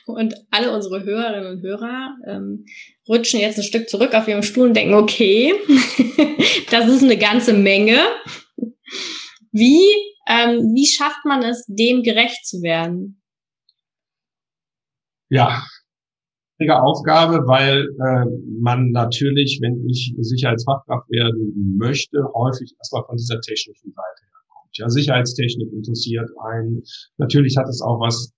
Und 0.06 0.34
alle 0.50 0.74
unsere 0.74 1.04
Hörerinnen 1.04 1.56
und 1.56 1.62
Hörer 1.62 2.16
ähm, 2.26 2.66
rutschen 3.08 3.40
jetzt 3.40 3.58
ein 3.58 3.64
Stück 3.64 3.88
zurück 3.88 4.14
auf 4.14 4.28
ihrem 4.28 4.42
Stuhl 4.42 4.68
und 4.68 4.74
denken, 4.74 4.94
okay, 4.94 5.52
das 6.70 6.88
ist 6.88 7.02
eine 7.02 7.18
ganze 7.18 7.52
Menge. 7.52 7.98
Wie, 9.52 9.80
ähm, 10.28 10.72
wie 10.74 10.86
schafft 10.86 11.24
man 11.24 11.42
es, 11.42 11.64
dem 11.66 12.02
gerecht 12.02 12.46
zu 12.46 12.62
werden? 12.62 13.22
Ja, 15.30 15.62
schwierige 16.56 16.82
Aufgabe, 16.82 17.46
weil 17.46 17.84
äh, 17.84 18.24
man 18.60 18.90
natürlich, 18.90 19.58
wenn 19.62 19.86
ich 19.88 20.14
Sicherheitsfachkraft 20.18 21.10
werden 21.10 21.76
möchte, 21.78 22.18
häufig 22.34 22.74
erstmal 22.78 23.04
von 23.06 23.16
dieser 23.16 23.40
technischen 23.40 23.92
Seite 23.92 24.22
herkommt. 24.22 24.78
Ja, 24.78 24.88
Sicherheitstechnik 24.88 25.72
interessiert 25.72 26.30
einen. 26.52 26.82
Natürlich 27.18 27.56
hat 27.56 27.68
es 27.68 27.80
auch 27.82 28.00
was 28.00 28.32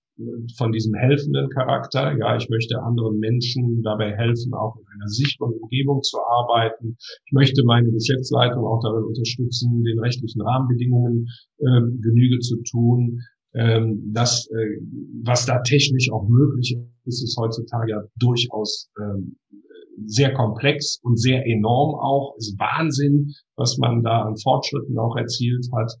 von 0.57 0.71
diesem 0.71 0.93
helfenden 0.95 1.49
Charakter. 1.49 2.17
Ja, 2.17 2.35
ich 2.37 2.49
möchte 2.49 2.81
anderen 2.81 3.19
Menschen 3.19 3.81
dabei 3.83 4.15
helfen, 4.15 4.53
auch 4.53 4.75
in 4.77 4.85
einer 4.95 5.07
sicheren 5.07 5.53
Umgebung 5.53 6.01
zu 6.01 6.17
arbeiten. 6.19 6.97
Ich 7.25 7.31
möchte 7.33 7.63
meine 7.63 7.91
Geschäftsleitung 7.91 8.65
auch 8.65 8.81
darin 8.81 9.03
unterstützen, 9.03 9.83
den 9.83 9.99
rechtlichen 9.99 10.41
Rahmenbedingungen 10.41 11.27
äh, 11.59 11.81
Genüge 12.01 12.39
zu 12.39 12.61
tun. 12.63 13.21
Ähm, 13.53 14.11
das, 14.13 14.47
äh, 14.47 14.81
was 15.23 15.45
da 15.45 15.61
technisch 15.61 16.11
auch 16.11 16.27
möglich 16.27 16.77
ist, 17.05 17.23
ist 17.23 17.37
heutzutage 17.39 17.91
ja 17.91 18.01
durchaus 18.19 18.89
ähm, 18.99 19.37
sehr 20.05 20.33
komplex 20.33 20.99
und 21.03 21.19
sehr 21.19 21.45
enorm 21.45 21.95
auch. 21.95 22.35
Es 22.37 22.49
ist 22.49 22.59
Wahnsinn, 22.59 23.33
was 23.55 23.77
man 23.77 24.03
da 24.03 24.23
an 24.23 24.37
Fortschritten 24.37 24.97
auch 24.97 25.15
erzielt 25.15 25.67
hat 25.75 25.91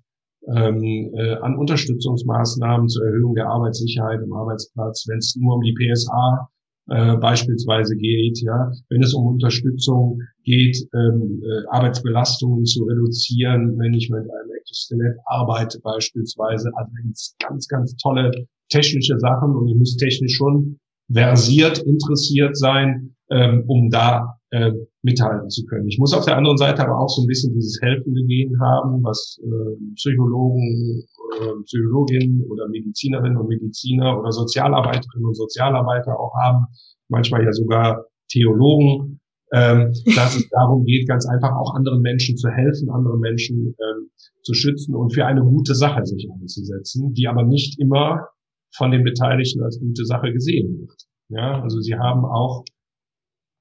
ähm, 0.55 1.11
äh, 1.13 1.35
an 1.41 1.57
Unterstützungsmaßnahmen 1.57 2.87
zur 2.87 3.05
Erhöhung 3.05 3.35
der 3.35 3.47
Arbeitssicherheit 3.47 4.21
im 4.23 4.33
Arbeitsplatz, 4.33 5.05
wenn 5.09 5.17
es 5.17 5.35
nur 5.39 5.55
um 5.55 5.61
die 5.61 5.73
PSA 5.73 6.49
äh, 6.89 7.17
beispielsweise 7.17 7.97
geht, 7.97 8.41
ja, 8.41 8.71
wenn 8.89 9.03
es 9.03 9.13
um 9.13 9.27
Unterstützung 9.27 10.21
geht, 10.43 10.77
ähm, 10.95 11.41
äh, 11.43 11.67
Arbeitsbelastungen 11.69 12.63
zu 12.63 12.85
reduzieren, 12.85 13.77
wenn 13.77 13.93
ich 13.93 14.09
mit 14.09 14.21
einem 14.21 14.51
Exoskelett 14.61 15.17
arbeite 15.25 15.79
beispielsweise, 15.83 16.71
also 16.75 16.91
ganz, 17.39 17.67
ganz 17.67 17.95
tolle 17.97 18.31
technische 18.69 19.19
Sachen 19.19 19.55
und 19.55 19.67
ich 19.67 19.75
muss 19.75 19.97
technisch 19.97 20.35
schon 20.35 20.79
versiert, 21.11 21.79
interessiert 21.79 22.57
sein, 22.57 23.15
ähm, 23.31 23.63
um 23.67 23.89
da 23.89 24.36
äh, 24.51 24.71
mithalten 25.01 25.49
zu 25.49 25.65
können. 25.65 25.87
Ich 25.87 25.99
muss 25.99 26.13
auf 26.13 26.25
der 26.25 26.37
anderen 26.37 26.57
Seite 26.57 26.83
aber 26.83 26.99
auch 26.99 27.09
so 27.09 27.23
ein 27.23 27.27
bisschen 27.27 27.53
dieses 27.53 27.79
helfende 27.81 28.23
Gehen 28.25 28.59
haben, 28.61 29.03
was 29.03 29.39
äh, 29.43 29.93
Psychologen, 29.95 31.05
äh, 31.39 31.63
Psychologinnen 31.65 32.43
oder 32.49 32.67
Medizinerinnen 32.69 33.37
und 33.37 33.49
Mediziner 33.49 34.19
oder 34.19 34.31
Sozialarbeiterinnen 34.31 35.27
und 35.27 35.35
Sozialarbeiter 35.35 36.17
auch 36.19 36.33
haben, 36.35 36.65
manchmal 37.09 37.43
ja 37.43 37.51
sogar 37.51 38.05
Theologen, 38.29 39.19
ähm, 39.53 39.93
dass 40.15 40.35
es 40.35 40.49
darum 40.49 40.83
geht, 40.85 41.07
ganz 41.07 41.25
einfach 41.25 41.55
auch 41.55 41.75
anderen 41.75 42.01
Menschen 42.01 42.35
zu 42.37 42.49
helfen, 42.49 42.89
andere 42.89 43.17
Menschen 43.17 43.75
ähm, 43.79 44.09
zu 44.43 44.53
schützen 44.53 44.95
und 44.95 45.13
für 45.13 45.25
eine 45.25 45.41
gute 45.41 45.75
Sache 45.75 46.05
sich 46.05 46.27
einzusetzen, 46.29 47.13
die 47.13 47.27
aber 47.27 47.43
nicht 47.43 47.79
immer 47.79 48.27
von 48.75 48.91
den 48.91 49.03
Beteiligten 49.03 49.63
als 49.63 49.79
gute 49.79 50.05
Sache 50.05 50.31
gesehen 50.31 50.79
wird. 50.79 51.01
Ja, 51.29 51.61
also 51.61 51.79
sie 51.79 51.95
haben 51.95 52.25
auch 52.25 52.63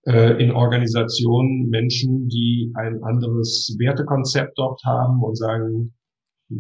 in 0.07 0.53
Organisationen 0.53 1.69
Menschen, 1.69 2.29
die 2.29 2.71
ein 2.77 3.03
anderes 3.03 3.75
Wertekonzept 3.81 4.57
dort 4.57 4.81
haben 4.85 5.21
und 5.21 5.37
sagen, 5.37 5.93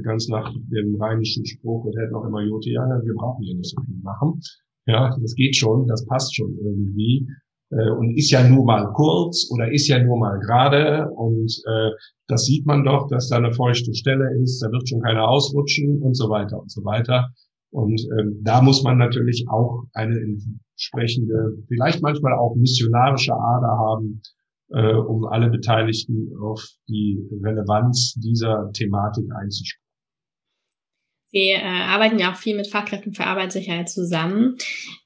ganz 0.03 0.29
nach 0.29 0.53
dem 0.73 1.01
rheinischen 1.01 1.47
Spruch, 1.47 1.85
und 1.85 1.97
hält 1.97 2.11
noch 2.11 2.25
immer 2.25 2.43
Jote 2.43 2.71
Jange, 2.71 3.01
wir 3.05 3.15
brauchen 3.15 3.45
hier 3.45 3.55
nicht 3.55 3.71
so 3.71 3.81
viel 3.85 4.03
machen. 4.03 4.41
Ja, 4.87 5.17
das 5.21 5.35
geht 5.35 5.55
schon, 5.55 5.87
das 5.87 6.05
passt 6.07 6.35
schon 6.35 6.57
irgendwie 6.59 7.27
äh, 7.71 7.91
und 7.91 8.17
ist 8.17 8.31
ja 8.31 8.49
nur 8.49 8.65
mal 8.65 8.93
kurz 8.93 9.51
oder 9.51 9.73
ist 9.73 9.89
ja 9.89 10.03
nur 10.03 10.19
mal 10.19 10.39
gerade 10.39 11.09
und 11.11 11.53
äh, 11.67 11.91
das 12.29 12.45
sieht 12.45 12.67
man 12.67 12.85
doch, 12.85 13.09
dass 13.09 13.29
da 13.29 13.37
eine 13.37 13.53
feuchte 13.53 13.95
Stelle 13.95 14.29
ist, 14.43 14.61
da 14.61 14.71
wird 14.71 14.89
schon 14.89 15.03
keiner 15.03 15.29
ausrutschen 15.29 16.01
und 16.03 16.15
so 16.15 16.29
weiter 16.31 16.61
und 16.61 16.71
so 16.71 16.85
weiter. 16.85 17.29
Und 17.71 18.01
ähm, 18.19 18.41
da 18.43 18.63
muss 18.63 18.83
man 18.85 18.97
natürlich 18.97 19.45
auch 19.49 19.85
eine 19.93 20.17
entsprechende, 20.77 21.57
vielleicht 21.69 22.03
manchmal 22.03 22.35
auch 22.35 22.55
missionarische 22.55 23.33
Ader 23.33 23.79
haben, 23.79 24.23
äh, 24.71 24.95
um 24.95 25.25
alle 25.27 25.49
Beteiligten 25.49 26.33
auf 26.43 26.63
die 26.89 27.19
Relevanz 27.43 28.15
dieser 28.15 28.71
Thematik 28.73 29.25
einzusprechen. 29.41 29.83
Sie 31.29 31.51
äh, 31.51 31.61
arbeiten 31.61 32.19
ja 32.19 32.33
auch 32.33 32.37
viel 32.37 32.57
mit 32.57 32.69
Fachkräften 32.69 33.13
für 33.13 33.25
Arbeitssicherheit 33.25 33.89
zusammen. 33.89 34.57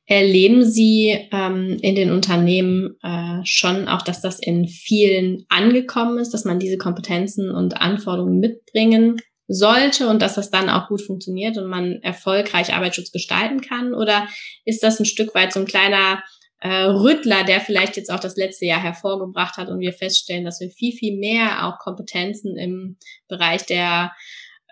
Erleben 0.07 0.65
Sie 0.65 1.17
ähm, 1.33 1.79
in 1.81 1.95
den 1.95 2.11
Unternehmen 2.11 2.97
äh, 3.03 3.41
schon 3.45 3.89
auch, 3.89 4.03
dass 4.03 4.21
das 4.21 4.39
in 4.39 4.67
vielen 4.67 5.45
angekommen 5.49 6.19
ist, 6.19 6.35
dass 6.35 6.45
man 6.45 6.59
diese 6.59 6.79
Kompetenzen 6.79 7.51
und 7.51 7.81
Anforderungen 7.81 8.39
mitbringen 8.39 9.17
sollte 9.53 10.09
und 10.09 10.23
dass 10.23 10.37
das 10.37 10.51
dann 10.51 10.69
auch 10.69 10.89
gut 10.89 11.03
funktioniert 11.03 11.59
und 11.59 11.69
man 11.69 12.01
erfolgreich 12.03 12.73
Arbeitsschutz 12.73 13.11
gestalten 13.11 13.61
kann? 13.61 13.95
Oder 13.95 14.29
ist 14.65 14.83
das 14.83 15.01
ein 15.01 15.07
Stück 15.07 15.35
weit 15.35 15.53
so 15.53 15.61
ein 15.61 15.67
kleiner 15.67 16.23
äh, 16.61 16.85
Rüttler, 16.85 17.43
der 17.43 17.61
vielleicht 17.61 17.97
jetzt 17.97 18.13
auch 18.13 18.21
das 18.21 18.37
letzte 18.37 18.67
Jahr 18.67 18.81
hervorgebracht 18.81 19.57
hat 19.57 19.69
und 19.69 19.81
wir 19.81 19.93
feststellen, 19.93 20.45
dass 20.45 20.61
wir 20.61 20.71
viel, 20.71 20.93
viel 20.93 21.19
mehr 21.19 21.67
auch 21.67 21.79
Kompetenzen 21.79 22.57
im 22.57 22.97
Bereich 23.29 23.67
der, 23.67 24.13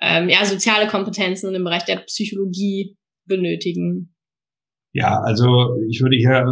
ähm, 0.00 0.28
ja, 0.28 0.44
soziale 0.44 0.86
Kompetenzen 0.86 1.48
und 1.48 1.56
im 1.56 1.64
Bereich 1.64 1.84
der 1.84 1.96
Psychologie 1.96 2.96
benötigen? 3.26 4.14
Ja, 4.92 5.20
also 5.20 5.74
ich 5.88 6.00
würde 6.00 6.16
hier 6.16 6.44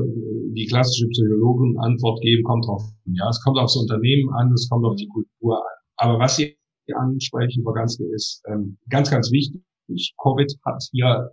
die 0.52 0.66
klassische 0.66 1.06
Psychologin 1.09 1.78
Antwort 1.78 2.21
geben, 2.23 2.42
kommt 2.42 2.66
drauf. 2.66 2.83
Ja, 3.04 3.28
es 3.28 3.40
kommt 3.42 3.59
aufs 3.59 3.76
Unternehmen 3.76 4.28
an, 4.35 4.52
es 4.52 4.68
kommt 4.68 4.85
auf 4.85 4.97
die 4.97 5.09
Kultur 5.09 5.59
an. 5.59 5.76
Aber 5.97 6.18
was 6.18 6.37
Sie 6.37 6.56
ansprechen, 6.95 7.62
Frau 7.64 7.73
Ganske, 7.73 8.05
ist 8.14 8.43
ähm, 8.49 8.78
ganz, 8.88 9.11
ganz 9.11 9.31
wichtig. 9.31 9.62
Covid 10.23 10.52
hat 10.64 10.83
hier, 10.93 11.31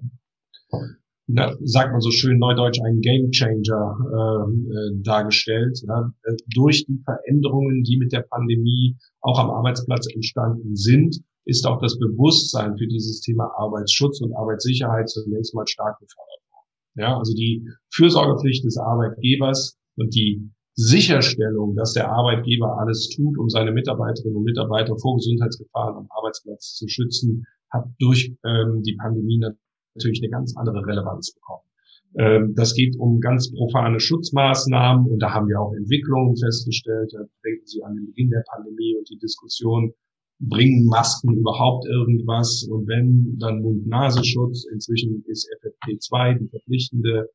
na, 1.28 1.56
sagt 1.64 1.92
man 1.92 2.02
so 2.02 2.12
schön 2.12 2.38
neudeutsch, 2.38 2.80
einen 2.84 3.02
Game 3.02 3.32
Changer 3.32 4.46
ähm, 4.46 4.72
äh, 4.72 5.04
dargestellt. 5.04 5.80
Ja, 5.88 6.12
durch 6.54 6.86
die 6.86 7.00
Veränderungen, 7.04 7.84
die 7.84 7.98
mit 7.98 8.12
der 8.12 8.26
Pandemie 8.30 8.96
auch 9.22 9.40
am 9.40 9.50
Arbeitsplatz 9.50 10.08
entstanden 10.14 10.76
sind, 10.76 11.18
ist 11.46 11.66
auch 11.66 11.82
das 11.82 11.98
Bewusstsein 12.00 12.78
für 12.78 12.88
dieses 12.88 13.22
Thema 13.22 13.52
Arbeitsschutz 13.58 14.22
und 14.22 14.34
Arbeitssicherheit 14.36 15.10
zunächst 15.10 15.54
mal 15.54 15.68
stark 15.68 16.00
gefördert 16.00 16.42
worden. 16.52 16.64
Ja, 16.96 17.18
also 17.18 17.34
die 17.34 17.68
Fürsorgepflicht 17.94 18.64
des 18.66 18.78
Arbeitgebers 18.78 19.78
und 19.98 20.14
die 20.14 20.50
Sicherstellung, 20.76 21.76
dass 21.76 21.94
der 21.94 22.12
Arbeitgeber 22.12 22.80
alles 22.80 23.10
tut, 23.10 23.38
um 23.38 23.50
seine 23.50 23.72
Mitarbeiterinnen 23.72 24.38
und 24.38 24.44
Mitarbeiter 24.44 24.98
vor 24.98 25.16
Gesundheitsgefahren 25.18 25.98
am 25.98 26.08
Arbeitsplatz 26.10 26.76
zu 26.76 26.88
schützen, 26.88 27.46
hat 27.70 27.86
durch 28.00 28.36
ähm, 28.44 28.82
die 28.84 28.96
Pandemie 28.96 29.40
natürlich 29.40 30.22
eine 30.22 30.32
ganz 30.32 30.56
andere 30.58 30.86
Relevanz 30.86 31.34
bekommen. 31.34 31.64
Ähm, 32.18 32.54
das 32.56 32.74
geht 32.74 32.96
um 32.98 33.20
ganz 33.20 33.52
profane 33.52 34.00
Schutzmaßnahmen 34.00 35.12
und 35.12 35.20
da 35.20 35.34
haben 35.34 35.48
wir 35.48 35.60
auch 35.60 35.74
Entwicklungen 35.74 36.36
festgestellt. 36.38 37.12
Da 37.14 37.20
denken 37.46 37.66
Sie 37.66 37.84
an 37.84 37.96
den 37.96 38.06
Beginn 38.08 38.30
der 38.30 38.44
Pandemie 38.52 38.96
und 38.98 39.10
die 39.10 39.18
Diskussion 39.18 39.94
bringen 40.40 40.86
Masken 40.86 41.36
überhaupt 41.38 41.86
irgendwas? 41.88 42.68
Und 42.70 42.88
wenn, 42.88 43.38
dann 43.40 43.62
Mund-Nasenschutz. 43.62 44.66
Inzwischen 44.72 45.24
ist 45.28 45.48
FFP2 45.62 46.40
die 46.40 46.48
verpflichtende, 46.50 47.30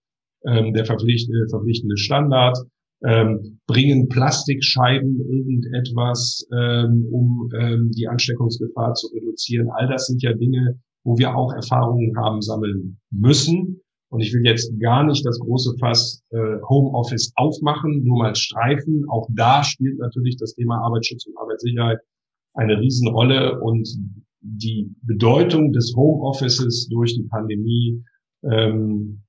ähm, 0.47 0.73
der 0.73 0.85
verpflichtende, 0.85 1.47
verpflichtende 1.49 1.97
Standard. 1.97 2.59
Ähm, 3.05 3.61
bringen 3.69 4.09
Plastikscheiben 4.09 5.21
irgendetwas, 5.21 6.45
ähm, 6.53 7.07
um 7.13 7.49
ähm, 7.57 7.91
die 7.93 8.09
Ansteckungsgefahr 8.09 8.95
zu 8.95 9.07
reduzieren. 9.15 9.69
All 9.71 9.87
das 9.87 10.07
sind 10.07 10.21
ja 10.23 10.33
Dinge, 10.33 10.81
wo 11.05 11.17
wir 11.17 11.37
auch 11.37 11.53
Erfahrungen 11.53 12.17
haben 12.17 12.43
sammeln 12.43 12.99
müssen. 13.11 13.81
Und 14.11 14.21
ich 14.21 14.33
will 14.33 14.45
jetzt 14.45 14.73
gar 14.81 15.05
nicht 15.05 15.25
das 15.25 15.39
große 15.39 15.77
Fass 15.79 16.23
äh, 16.31 16.61
Homeoffice 16.69 17.33
aufmachen, 17.37 18.03
nur 18.05 18.19
mal 18.19 18.35
streifen. 18.35 19.05
Auch 19.09 19.29
da 19.33 19.63
spielt 19.63 19.99
natürlich 19.99 20.37
das 20.37 20.55
Thema 20.55 20.79
Arbeitsschutz 20.79 21.27
und 21.27 21.37
Arbeitssicherheit 21.39 21.99
eine 22.55 22.81
Riesenrolle 22.81 23.61
und 23.61 23.89
die 24.41 24.91
Bedeutung 25.03 25.73
des 25.73 25.95
Homeoffices 25.95 26.89
durch 26.89 27.15
die 27.15 27.25
Pandemie 27.25 28.03
ähm, 28.45 29.23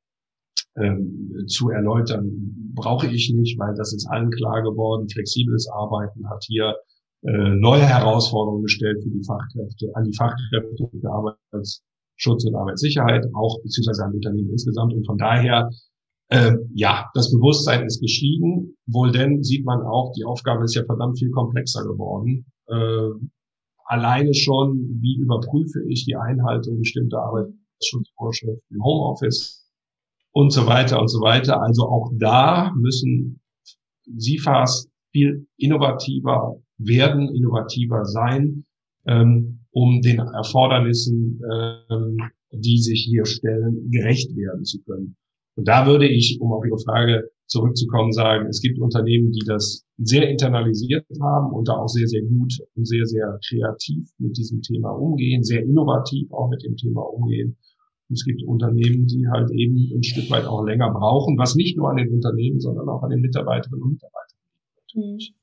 ähm, 0.79 1.45
zu 1.47 1.69
erläutern, 1.69 2.29
brauche 2.75 3.07
ich 3.07 3.33
nicht, 3.33 3.59
weil 3.59 3.73
das 3.75 3.93
ist 3.93 4.07
allen 4.09 4.29
klar 4.31 4.61
geworden. 4.63 5.07
Flexibles 5.09 5.67
Arbeiten 5.69 6.29
hat 6.29 6.43
hier 6.47 6.75
äh, 7.23 7.55
neue 7.55 7.81
Herausforderungen 7.81 8.63
gestellt 8.63 8.97
für 9.03 9.09
die 9.09 9.23
Fachkräfte, 9.23 9.91
an 9.95 10.05
die 10.05 10.15
Fachkräfte 10.15 10.89
für 10.99 11.09
Arbeitsschutz 11.11 12.45
und 12.45 12.55
Arbeitssicherheit, 12.55 13.25
auch 13.33 13.61
beziehungsweise 13.61 14.05
an 14.05 14.13
Unternehmen 14.13 14.51
insgesamt. 14.51 14.93
Und 14.93 15.05
von 15.05 15.17
daher, 15.17 15.69
äh, 16.29 16.53
ja, 16.73 17.09
das 17.13 17.31
Bewusstsein 17.31 17.85
ist 17.85 18.01
gestiegen. 18.01 18.75
Wohl 18.87 19.11
denn 19.11 19.43
sieht 19.43 19.65
man 19.65 19.81
auch, 19.81 20.13
die 20.13 20.23
Aufgabe 20.23 20.63
ist 20.63 20.75
ja 20.75 20.83
verdammt 20.85 21.19
viel 21.19 21.31
komplexer 21.31 21.83
geworden 21.83 22.45
äh, 22.69 23.09
alleine 23.85 24.33
schon, 24.33 24.99
wie 25.01 25.17
überprüfe 25.17 25.83
ich 25.89 26.05
die 26.05 26.15
Einhaltung 26.15 26.77
bestimmter 26.77 27.19
Arbeitsschutzvorschriften 27.19 28.75
im 28.75 28.83
Homeoffice 28.83 29.67
und 30.31 30.51
so 30.51 30.65
weiter 30.67 30.99
und 30.99 31.07
so 31.07 31.19
weiter. 31.21 31.61
Also 31.61 31.83
auch 31.83 32.11
da 32.17 32.73
müssen 32.75 33.39
SIFAs 34.17 34.89
viel 35.11 35.47
innovativer 35.57 36.61
werden, 36.77 37.33
innovativer 37.35 38.05
sein, 38.05 38.65
ähm, 39.07 39.59
um 39.71 40.01
den 40.01 40.19
Erfordernissen, 40.19 41.41
ähm, 41.51 42.17
die 42.51 42.79
sich 42.79 43.05
hier 43.07 43.25
stellen, 43.25 43.89
gerecht 43.91 44.35
werden 44.35 44.63
zu 44.63 44.81
können. 44.83 45.15
Und 45.55 45.67
da 45.67 45.85
würde 45.85 46.07
ich, 46.07 46.39
um 46.39 46.53
auf 46.53 46.63
Ihre 46.65 46.79
Frage 46.79 47.29
zurückzukommen, 47.47 48.11
sagen, 48.11 48.47
es 48.47 48.61
gibt 48.61 48.79
Unternehmen, 48.79 49.31
die 49.31 49.43
das 49.45 49.83
sehr 49.97 50.29
internalisiert 50.29 51.05
haben 51.19 51.51
und 51.51 51.67
da 51.67 51.73
auch 51.73 51.87
sehr, 51.87 52.07
sehr 52.07 52.21
gut 52.21 52.53
und 52.75 52.87
sehr, 52.87 53.05
sehr 53.05 53.39
kreativ 53.47 54.09
mit 54.19 54.37
diesem 54.37 54.61
Thema 54.61 54.91
umgehen, 54.91 55.43
sehr 55.43 55.63
innovativ 55.63 56.31
auch 56.31 56.49
mit 56.49 56.63
dem 56.63 56.75
Thema 56.77 57.01
umgehen. 57.01 57.57
Und 58.09 58.15
es 58.15 58.25
gibt 58.25 58.43
Unternehmen, 58.43 59.05
die 59.05 59.27
halt 59.31 59.51
eben 59.51 59.91
ein 59.95 60.03
Stück 60.03 60.29
weit 60.31 60.45
auch 60.45 60.65
länger 60.65 60.91
brauchen, 60.91 61.37
was 61.37 61.55
nicht 61.55 61.77
nur 61.77 61.89
an 61.89 61.97
den 61.97 62.11
Unternehmen, 62.11 62.59
sondern 62.59 62.89
auch 62.89 63.03
an 63.03 63.11
den 63.11 63.21
Mitarbeiterinnen 63.21 63.83
und 63.83 63.91
Mitarbeitern 63.93 64.39
liegt. 64.75 64.95
Mhm. 64.95 65.35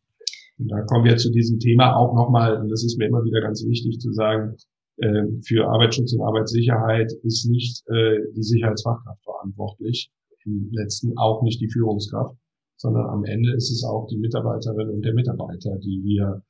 Und 0.58 0.68
da 0.68 0.82
kommen 0.82 1.04
wir 1.04 1.16
zu 1.16 1.30
diesem 1.30 1.58
Thema 1.58 1.96
auch 1.96 2.14
nochmal, 2.14 2.60
und 2.60 2.68
das 2.70 2.82
ist 2.82 2.98
mir 2.98 3.06
immer 3.06 3.22
wieder 3.24 3.40
ganz 3.40 3.64
wichtig 3.64 4.00
zu 4.00 4.12
sagen, 4.12 4.56
äh, 4.98 5.22
für 5.44 5.68
Arbeitsschutz 5.68 6.14
und 6.14 6.22
Arbeitssicherheit 6.22 7.12
ist 7.22 7.48
nicht 7.48 7.84
äh, 7.88 8.18
die 8.34 8.42
Sicherheitsfachkraft 8.42 9.22
verantwortlich, 9.22 10.10
im 10.44 10.70
letzten 10.72 11.16
auch 11.18 11.42
nicht 11.42 11.60
die 11.60 11.68
Führungskraft, 11.68 12.34
sondern 12.76 13.06
am 13.06 13.24
Ende 13.24 13.52
ist 13.54 13.70
es 13.70 13.84
auch 13.84 14.06
die 14.06 14.18
Mitarbeiterin 14.18 14.90
und 14.90 15.04
der 15.04 15.14
Mitarbeiter, 15.14 15.76
die 15.78 16.00
hier 16.02 16.42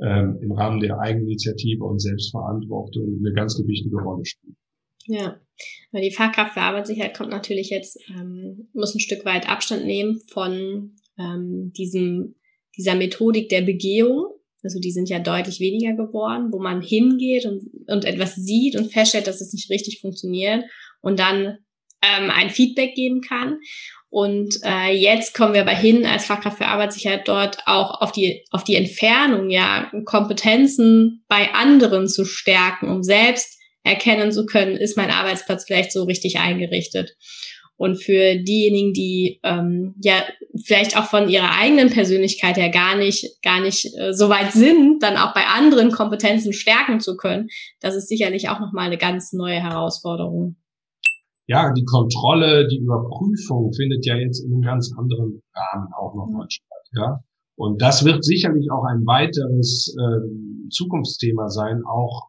ähm, 0.00 0.38
im 0.42 0.52
Rahmen 0.52 0.80
der 0.80 0.98
Eigeninitiative 0.98 1.84
und 1.84 2.00
Selbstverantwortung 2.00 3.18
eine 3.18 3.32
ganz 3.32 3.56
gewichtige 3.56 3.96
Rolle 3.96 4.24
spielen. 4.24 4.43
Ja, 5.06 5.40
weil 5.92 6.02
die 6.02 6.14
Fachkraft 6.14 6.54
für 6.54 6.60
Arbeitssicherheit 6.60 7.16
kommt 7.16 7.30
natürlich 7.30 7.70
jetzt, 7.70 7.98
ähm, 8.08 8.68
muss 8.72 8.94
ein 8.94 9.00
Stück 9.00 9.24
weit 9.24 9.48
Abstand 9.48 9.84
nehmen 9.84 10.20
von 10.32 10.96
ähm, 11.18 11.72
diesem, 11.76 12.36
dieser 12.76 12.94
Methodik 12.94 13.48
der 13.48 13.62
Begehung. 13.62 14.26
Also 14.62 14.80
die 14.80 14.92
sind 14.92 15.10
ja 15.10 15.18
deutlich 15.18 15.60
weniger 15.60 15.92
geworden, 15.92 16.48
wo 16.50 16.58
man 16.58 16.80
hingeht 16.80 17.44
und, 17.44 17.64
und 17.86 18.06
etwas 18.06 18.34
sieht 18.34 18.76
und 18.76 18.92
feststellt, 18.92 19.26
dass 19.26 19.42
es 19.42 19.52
nicht 19.52 19.70
richtig 19.70 20.00
funktioniert 20.00 20.64
und 21.02 21.18
dann 21.18 21.58
ähm, 22.02 22.30
ein 22.30 22.48
Feedback 22.48 22.94
geben 22.94 23.20
kann. 23.20 23.58
Und 24.08 24.54
äh, 24.64 24.92
jetzt 24.92 25.34
kommen 25.34 25.54
wir 25.54 25.62
aber 25.62 25.74
hin, 25.74 26.06
als 26.06 26.26
Fachkraft 26.26 26.58
für 26.58 26.66
Arbeitssicherheit 26.66 27.26
dort 27.26 27.58
auch 27.66 28.00
auf 28.00 28.12
die, 28.12 28.44
auf 28.52 28.64
die 28.64 28.76
Entfernung, 28.76 29.50
ja, 29.50 29.90
Kompetenzen 30.04 31.24
bei 31.28 31.52
anderen 31.52 32.08
zu 32.08 32.24
stärken, 32.24 32.88
um 32.88 33.02
selbst 33.02 33.58
erkennen 33.84 34.32
zu 34.32 34.46
können, 34.46 34.76
ist 34.76 34.96
mein 34.96 35.10
Arbeitsplatz 35.10 35.64
vielleicht 35.64 35.92
so 35.92 36.04
richtig 36.04 36.38
eingerichtet. 36.40 37.16
Und 37.76 38.02
für 38.02 38.36
diejenigen, 38.36 38.92
die 38.92 39.40
ähm, 39.42 39.94
ja 40.02 40.14
vielleicht 40.64 40.96
auch 40.96 41.04
von 41.04 41.28
ihrer 41.28 41.58
eigenen 41.58 41.90
Persönlichkeit 41.90 42.56
her 42.56 42.70
gar 42.70 42.96
nicht, 42.96 43.42
gar 43.42 43.60
nicht 43.60 43.86
äh, 43.96 44.12
so 44.12 44.28
weit 44.28 44.52
sind, 44.52 45.02
dann 45.02 45.16
auch 45.16 45.34
bei 45.34 45.44
anderen 45.46 45.90
Kompetenzen 45.90 46.52
stärken 46.52 47.00
zu 47.00 47.16
können, 47.16 47.48
das 47.80 47.94
ist 47.94 48.08
sicherlich 48.08 48.48
auch 48.48 48.60
nochmal 48.60 48.86
eine 48.86 48.98
ganz 48.98 49.32
neue 49.32 49.60
Herausforderung 49.60 50.56
ja, 51.46 51.72
die 51.72 51.84
Kontrolle, 51.84 52.66
die 52.68 52.78
Überprüfung 52.78 53.72
findet 53.74 54.06
ja 54.06 54.16
jetzt 54.16 54.40
in 54.40 54.52
einem 54.52 54.62
ganz 54.62 54.90
anderen 54.96 55.42
Rahmen 55.54 55.88
auch 55.92 56.14
nochmal 56.14 56.46
statt, 56.48 56.88
ja. 56.92 57.20
Und 57.56 57.80
das 57.82 58.04
wird 58.04 58.24
sicherlich 58.24 58.68
auch 58.72 58.84
ein 58.84 59.06
weiteres 59.06 59.94
äh, 59.96 60.70
Zukunftsthema 60.70 61.50
sein, 61.50 61.82
auch 61.84 62.28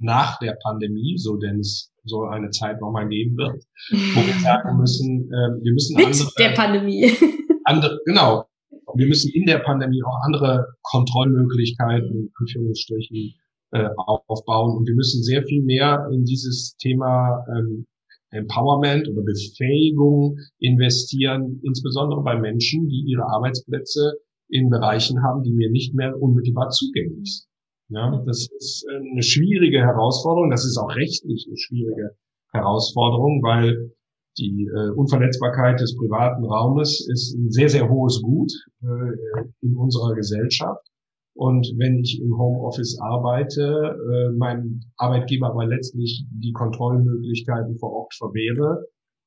nach 0.00 0.38
der 0.38 0.56
Pandemie, 0.62 1.16
so 1.16 1.36
denn 1.36 1.60
es 1.60 1.92
so 2.04 2.24
eine 2.24 2.50
Zeit 2.50 2.80
nochmal 2.80 3.08
geben 3.08 3.36
wird, 3.36 3.62
wo 3.90 4.20
wir 4.26 4.40
sagen 4.42 4.78
müssen, 4.78 5.28
äh, 5.28 5.62
wir 5.62 5.72
müssen 5.72 5.96
Mit 5.96 6.06
andere, 6.06 6.28
der 6.38 6.50
Pandemie. 6.50 7.12
andere, 7.64 8.00
genau. 8.04 8.46
Wir 8.94 9.06
müssen 9.06 9.30
in 9.32 9.46
der 9.46 9.58
Pandemie 9.58 10.02
auch 10.02 10.24
andere 10.24 10.66
Kontrollmöglichkeiten, 10.82 12.10
in 12.10 12.30
Anführungsstrichen, 12.40 13.34
äh, 13.72 13.88
aufbauen. 13.96 14.76
Und 14.76 14.86
wir 14.86 14.94
müssen 14.94 15.22
sehr 15.22 15.44
viel 15.44 15.62
mehr 15.62 16.08
in 16.12 16.24
dieses 16.24 16.76
Thema 16.78 17.44
ähm, 17.54 17.86
Empowerment 18.30 19.08
oder 19.08 19.22
Befähigung 19.22 20.38
investieren, 20.58 21.60
insbesondere 21.62 22.22
bei 22.22 22.38
Menschen, 22.38 22.88
die 22.88 23.04
ihre 23.06 23.24
Arbeitsplätze 23.24 24.14
in 24.48 24.70
Bereichen 24.70 25.22
haben, 25.22 25.42
die 25.42 25.52
mir 25.52 25.70
nicht 25.70 25.94
mehr 25.94 26.20
unmittelbar 26.20 26.70
zugänglich 26.70 27.42
sind. 27.42 27.49
Ja, 27.90 28.22
das 28.24 28.48
ist 28.56 28.86
eine 28.88 29.22
schwierige 29.22 29.80
Herausforderung. 29.80 30.50
Das 30.50 30.64
ist 30.64 30.78
auch 30.78 30.94
rechtlich 30.94 31.46
eine 31.48 31.56
schwierige 31.56 32.16
Herausforderung, 32.52 33.42
weil 33.42 33.90
die 34.38 34.68
äh, 34.72 34.90
Unverletzbarkeit 34.90 35.80
des 35.80 35.96
privaten 35.96 36.44
Raumes 36.44 37.06
ist 37.08 37.34
ein 37.34 37.50
sehr, 37.50 37.68
sehr 37.68 37.88
hohes 37.88 38.22
Gut 38.22 38.52
äh, 38.82 39.42
in 39.60 39.76
unserer 39.76 40.14
Gesellschaft. 40.14 40.86
Und 41.34 41.66
wenn 41.78 41.98
ich 41.98 42.20
im 42.20 42.36
Homeoffice 42.38 42.98
arbeite, 43.00 43.62
äh, 43.62 44.36
mein 44.36 44.80
Arbeitgeber 44.96 45.48
aber 45.48 45.66
letztlich 45.66 46.24
die 46.30 46.52
Kontrollmöglichkeiten 46.52 47.76
vor 47.78 47.92
Ort 47.92 48.14
verwehre, 48.14 48.84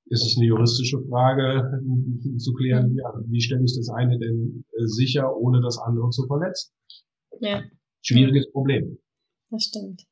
ist 0.08 0.26
es 0.26 0.38
eine 0.38 0.48
juristische 0.48 1.02
Frage 1.10 1.82
zu 2.38 2.54
klären, 2.54 2.96
ja, 2.96 3.14
wie 3.28 3.42
stelle 3.42 3.64
ich 3.64 3.76
das 3.76 3.90
eine 3.90 4.18
denn 4.20 4.64
äh, 4.72 4.86
sicher, 4.86 5.36
ohne 5.36 5.62
das 5.62 5.78
andere 5.80 6.10
zu 6.10 6.26
verletzen? 6.28 6.74
Ja. 7.40 7.62
Schwieriges 8.04 8.52
Problem. 8.52 9.00
Das 9.50 9.64
stimmt. 9.64 10.04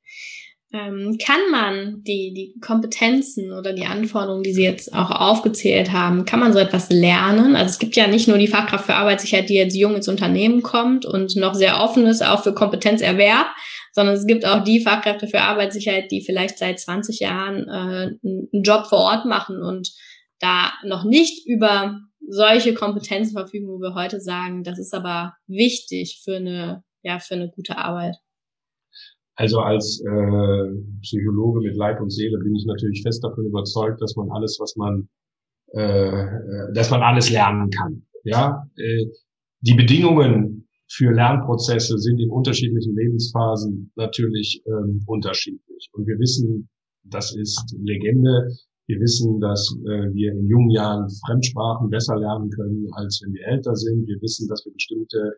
Ähm, 0.73 1.17
kann 1.21 1.51
man 1.51 2.01
die, 2.04 2.34
die 2.34 2.58
Kompetenzen 2.62 3.51
oder 3.51 3.73
die 3.73 3.86
Anforderungen, 3.86 4.43
die 4.43 4.54
Sie 4.54 4.63
jetzt 4.63 4.93
auch 4.93 5.12
aufgezählt 5.12 5.91
haben, 5.91 6.23
kann 6.23 6.39
man 6.39 6.54
so 6.54 6.60
etwas 6.60 6.89
lernen? 6.89 7.58
Also 7.58 7.71
es 7.71 7.80
gibt 7.80 7.97
ja 7.97 8.08
nicht 8.08 8.30
nur 8.30 8.38
die 8.38 8.47
Fachkraft 8.47 8.86
für 8.86 8.93
Arbeitssicherheit, 8.93 9.49
die 9.49 9.56
jetzt 9.56 9.75
jung 9.75 9.95
ins 9.95 10.08
Unternehmen 10.08 10.62
kommt 10.62 11.06
und 11.06 11.36
noch 11.36 11.56
sehr 11.56 11.82
offen 11.82 12.06
ist, 12.06 12.25
auch 12.25 12.43
für 12.43 12.54
Kompetenzerwerb, 12.54 13.47
sondern 13.91 14.15
es 14.15 14.25
gibt 14.25 14.45
auch 14.45 14.63
die 14.63 14.80
Fachkräfte 14.80 15.27
für 15.27 15.41
Arbeitssicherheit, 15.41 16.10
die 16.10 16.23
vielleicht 16.23 16.58
seit 16.58 16.80
20 16.80 17.19
Jahren 17.19 17.67
äh, 17.67 18.15
einen 18.23 18.63
Job 18.63 18.86
vor 18.88 18.99
Ort 18.99 19.25
machen 19.25 19.62
und 19.62 19.91
da 20.39 20.71
noch 20.86 21.04
nicht 21.04 21.45
über 21.47 21.99
solche 22.27 22.73
Kompetenzen 22.73 23.34
verfügen, 23.34 23.67
wo 23.67 23.80
wir 23.80 23.93
heute 23.93 24.21
sagen, 24.21 24.63
das 24.63 24.80
ist 24.80 24.93
aber 24.93 25.34
wichtig 25.47 26.21
für 26.23 26.38
eine, 26.38 26.84
ja, 27.03 27.19
für 27.19 27.35
eine 27.35 27.49
gute 27.49 27.77
Arbeit. 27.77 28.17
Also 29.35 29.59
als 29.59 30.01
äh, 30.01 31.01
Psychologe 31.01 31.61
mit 31.61 31.75
Leib 31.75 32.01
und 32.01 32.11
Seele 32.11 32.37
bin 32.37 32.55
ich 32.55 32.65
natürlich 32.65 33.01
fest 33.01 33.23
davon 33.23 33.45
überzeugt, 33.45 34.01
dass 34.01 34.15
man 34.15 34.29
alles, 34.31 34.57
was 34.59 34.75
man, 34.75 35.09
äh, 35.73 36.73
dass 36.73 36.91
man 36.91 37.01
alles 37.01 37.29
lernen 37.29 37.69
kann. 37.69 38.05
Ja, 38.23 38.67
äh, 38.77 39.05
die 39.61 39.73
Bedingungen 39.73 40.67
für 40.91 41.11
Lernprozesse 41.11 41.97
sind 41.97 42.19
in 42.19 42.29
unterschiedlichen 42.29 42.95
Lebensphasen 42.95 43.91
natürlich 43.95 44.61
ähm, 44.67 45.01
unterschiedlich. 45.07 45.89
Und 45.93 46.05
wir 46.05 46.19
wissen, 46.19 46.69
das 47.03 47.33
ist 47.35 47.75
Legende. 47.79 48.49
Wir 48.87 48.99
wissen, 48.99 49.39
dass 49.39 49.73
äh, 49.85 50.13
wir 50.13 50.33
in 50.33 50.47
jungen 50.47 50.71
Jahren 50.71 51.07
Fremdsprachen 51.25 51.89
besser 51.89 52.17
lernen 52.17 52.49
können, 52.49 52.87
als 52.93 53.21
wenn 53.23 53.33
wir 53.33 53.47
älter 53.47 53.75
sind. 53.75 54.05
Wir 54.05 54.21
wissen, 54.21 54.47
dass 54.49 54.65
wir 54.65 54.73
bestimmte 54.73 55.37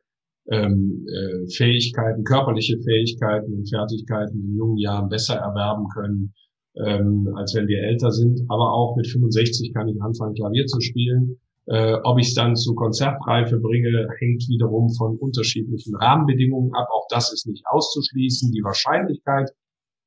ähm, 0.51 1.05
äh, 1.07 1.47
Fähigkeiten, 1.51 2.23
körperliche 2.23 2.77
Fähigkeiten 2.79 3.53
und 3.53 3.69
Fertigkeiten 3.69 4.39
in 4.39 4.55
jungen 4.57 4.77
Jahren 4.77 5.09
besser 5.09 5.35
erwerben 5.35 5.87
können, 5.93 6.33
ähm, 6.75 7.29
als 7.35 7.55
wenn 7.55 7.67
wir 7.67 7.81
älter 7.83 8.11
sind. 8.11 8.41
Aber 8.49 8.73
auch 8.73 8.95
mit 8.95 9.07
65 9.07 9.73
kann 9.73 9.87
ich 9.87 10.01
anfangen, 10.01 10.35
Klavier 10.35 10.65
zu 10.65 10.81
spielen. 10.81 11.39
Äh, 11.67 11.95
ob 12.03 12.19
ich 12.19 12.27
es 12.27 12.33
dann 12.33 12.55
zu 12.57 12.75
Konzertreife 12.75 13.57
bringe, 13.57 14.07
hängt 14.19 14.43
wiederum 14.49 14.89
von 14.97 15.17
unterschiedlichen 15.17 15.95
Rahmenbedingungen 15.95 16.73
ab. 16.73 16.87
Auch 16.91 17.07
das 17.09 17.31
ist 17.31 17.47
nicht 17.47 17.63
auszuschließen. 17.67 18.51
Die 18.51 18.63
Wahrscheinlichkeit 18.63 19.49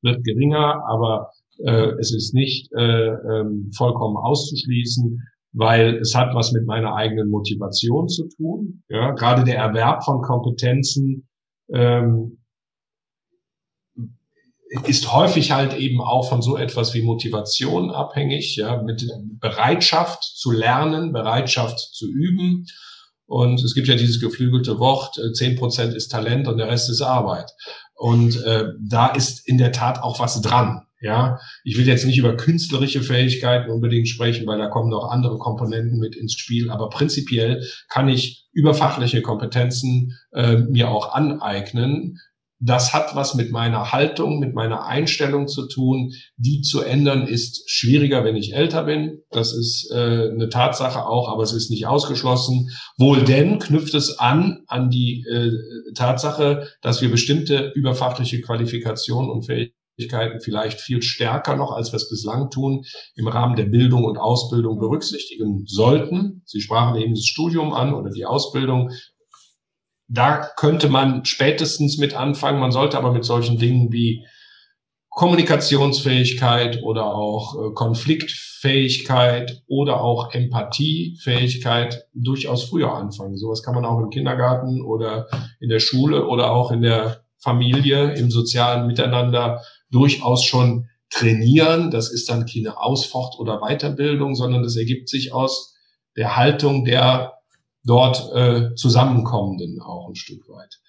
wird 0.02 0.22
geringer, 0.22 0.82
aber 0.86 1.30
äh, 1.64 1.92
es 1.98 2.14
ist 2.14 2.34
nicht 2.34 2.70
äh, 2.76 3.08
ähm, 3.08 3.70
vollkommen 3.74 4.18
auszuschließen 4.18 5.18
weil 5.56 5.96
es 5.96 6.14
hat 6.14 6.34
was 6.34 6.52
mit 6.52 6.66
meiner 6.66 6.94
eigenen 6.94 7.30
Motivation 7.30 8.08
zu 8.08 8.28
tun. 8.28 8.82
Ja, 8.88 9.12
gerade 9.12 9.42
der 9.42 9.56
Erwerb 9.56 10.04
von 10.04 10.20
Kompetenzen 10.20 11.28
ähm, 11.72 12.42
ist 14.84 15.12
häufig 15.14 15.52
halt 15.52 15.74
eben 15.74 16.02
auch 16.02 16.28
von 16.28 16.42
so 16.42 16.58
etwas 16.58 16.92
wie 16.92 17.00
Motivation 17.00 17.90
abhängig, 17.90 18.56
ja, 18.56 18.82
mit 18.82 19.08
Bereitschaft 19.40 20.22
zu 20.24 20.50
lernen, 20.50 21.12
Bereitschaft 21.12 21.78
zu 21.78 22.06
üben. 22.06 22.66
Und 23.24 23.64
es 23.64 23.74
gibt 23.74 23.88
ja 23.88 23.94
dieses 23.94 24.20
geflügelte 24.20 24.78
Wort, 24.78 25.16
äh, 25.16 25.32
zehn 25.32 25.56
Prozent 25.56 25.94
ist 25.94 26.08
Talent 26.08 26.48
und 26.48 26.58
der 26.58 26.68
Rest 26.68 26.90
ist 26.90 27.00
Arbeit. 27.00 27.50
Und 27.94 28.36
äh, 28.44 28.66
da 28.78 29.06
ist 29.06 29.48
in 29.48 29.56
der 29.56 29.72
Tat 29.72 30.02
auch 30.02 30.20
was 30.20 30.42
dran. 30.42 30.85
Ja, 31.00 31.38
ich 31.62 31.76
will 31.76 31.86
jetzt 31.86 32.06
nicht 32.06 32.18
über 32.18 32.36
künstlerische 32.36 33.02
Fähigkeiten 33.02 33.70
unbedingt 33.70 34.08
sprechen, 34.08 34.46
weil 34.46 34.58
da 34.58 34.68
kommen 34.68 34.88
noch 34.88 35.10
andere 35.10 35.36
Komponenten 35.36 35.98
mit 35.98 36.16
ins 36.16 36.32
Spiel. 36.34 36.70
Aber 36.70 36.88
prinzipiell 36.88 37.62
kann 37.90 38.08
ich 38.08 38.46
über 38.52 38.72
fachliche 38.72 39.20
Kompetenzen 39.20 40.16
äh, 40.32 40.56
mir 40.56 40.88
auch 40.88 41.12
aneignen. 41.12 42.18
Das 42.58 42.94
hat 42.94 43.14
was 43.14 43.34
mit 43.34 43.52
meiner 43.52 43.92
Haltung, 43.92 44.38
mit 44.38 44.54
meiner 44.54 44.86
Einstellung 44.86 45.46
zu 45.46 45.68
tun. 45.68 46.14
Die 46.38 46.62
zu 46.62 46.80
ändern 46.80 47.26
ist 47.26 47.70
schwieriger, 47.70 48.24
wenn 48.24 48.34
ich 48.34 48.54
älter 48.54 48.84
bin. 48.84 49.18
Das 49.30 49.52
ist 49.52 49.90
äh, 49.92 50.30
eine 50.30 50.48
Tatsache 50.48 51.04
auch, 51.04 51.28
aber 51.28 51.42
es 51.42 51.52
ist 51.52 51.70
nicht 51.70 51.86
ausgeschlossen. 51.86 52.70
Wohl 52.96 53.22
denn 53.22 53.58
knüpft 53.58 53.92
es 53.92 54.18
an 54.18 54.62
an 54.68 54.88
die 54.88 55.26
äh, 55.30 55.92
Tatsache, 55.94 56.68
dass 56.80 57.02
wir 57.02 57.10
bestimmte 57.10 57.72
überfachliche 57.74 58.40
Qualifikationen 58.40 59.30
und 59.30 59.42
Fähigkeiten 59.44 59.75
Möglichkeiten 59.96 60.40
vielleicht 60.40 60.80
viel 60.80 61.00
stärker 61.00 61.56
noch, 61.56 61.72
als 61.72 61.92
wir 61.92 61.96
es 61.96 62.08
bislang 62.08 62.50
tun, 62.50 62.84
im 63.14 63.28
Rahmen 63.28 63.56
der 63.56 63.64
Bildung 63.64 64.04
und 64.04 64.18
Ausbildung 64.18 64.78
berücksichtigen 64.78 65.64
sollten. 65.66 66.42
Sie 66.44 66.60
sprachen 66.60 67.00
eben 67.00 67.14
das 67.14 67.24
Studium 67.24 67.72
an 67.72 67.94
oder 67.94 68.10
die 68.10 68.26
Ausbildung. 68.26 68.90
Da 70.08 70.50
könnte 70.56 70.88
man 70.88 71.24
spätestens 71.24 71.96
mit 71.96 72.14
anfangen. 72.14 72.60
Man 72.60 72.72
sollte 72.72 72.98
aber 72.98 73.10
mit 73.10 73.24
solchen 73.24 73.58
Dingen 73.58 73.90
wie 73.90 74.24
Kommunikationsfähigkeit 75.08 76.82
oder 76.82 77.06
auch 77.06 77.54
äh, 77.54 77.72
Konfliktfähigkeit 77.72 79.62
oder 79.66 80.02
auch 80.02 80.34
Empathiefähigkeit 80.34 82.06
durchaus 82.12 82.64
früher 82.64 82.92
anfangen. 82.92 83.38
Sowas 83.38 83.62
kann 83.62 83.74
man 83.74 83.86
auch 83.86 83.98
im 83.98 84.10
Kindergarten 84.10 84.82
oder 84.82 85.26
in 85.58 85.70
der 85.70 85.80
Schule 85.80 86.26
oder 86.26 86.52
auch 86.52 86.70
in 86.70 86.82
der 86.82 87.24
Familie, 87.38 88.12
im 88.12 88.30
sozialen 88.30 88.86
Miteinander 88.86 89.62
durchaus 89.96 90.44
schon 90.44 90.88
trainieren. 91.10 91.90
Das 91.90 92.12
ist 92.12 92.28
dann 92.28 92.44
keine 92.46 92.78
Ausfort- 92.78 93.38
oder 93.38 93.60
Weiterbildung, 93.60 94.34
sondern 94.34 94.62
das 94.62 94.76
ergibt 94.76 95.08
sich 95.08 95.32
aus 95.32 95.74
der 96.16 96.36
Haltung 96.36 96.84
der 96.84 97.34
dort 97.84 98.30
äh, 98.34 98.74
Zusammenkommenden 98.74 99.80
auch 99.80 100.08
ein 100.08 100.16
Stück 100.16 100.48
weit. 100.48 100.80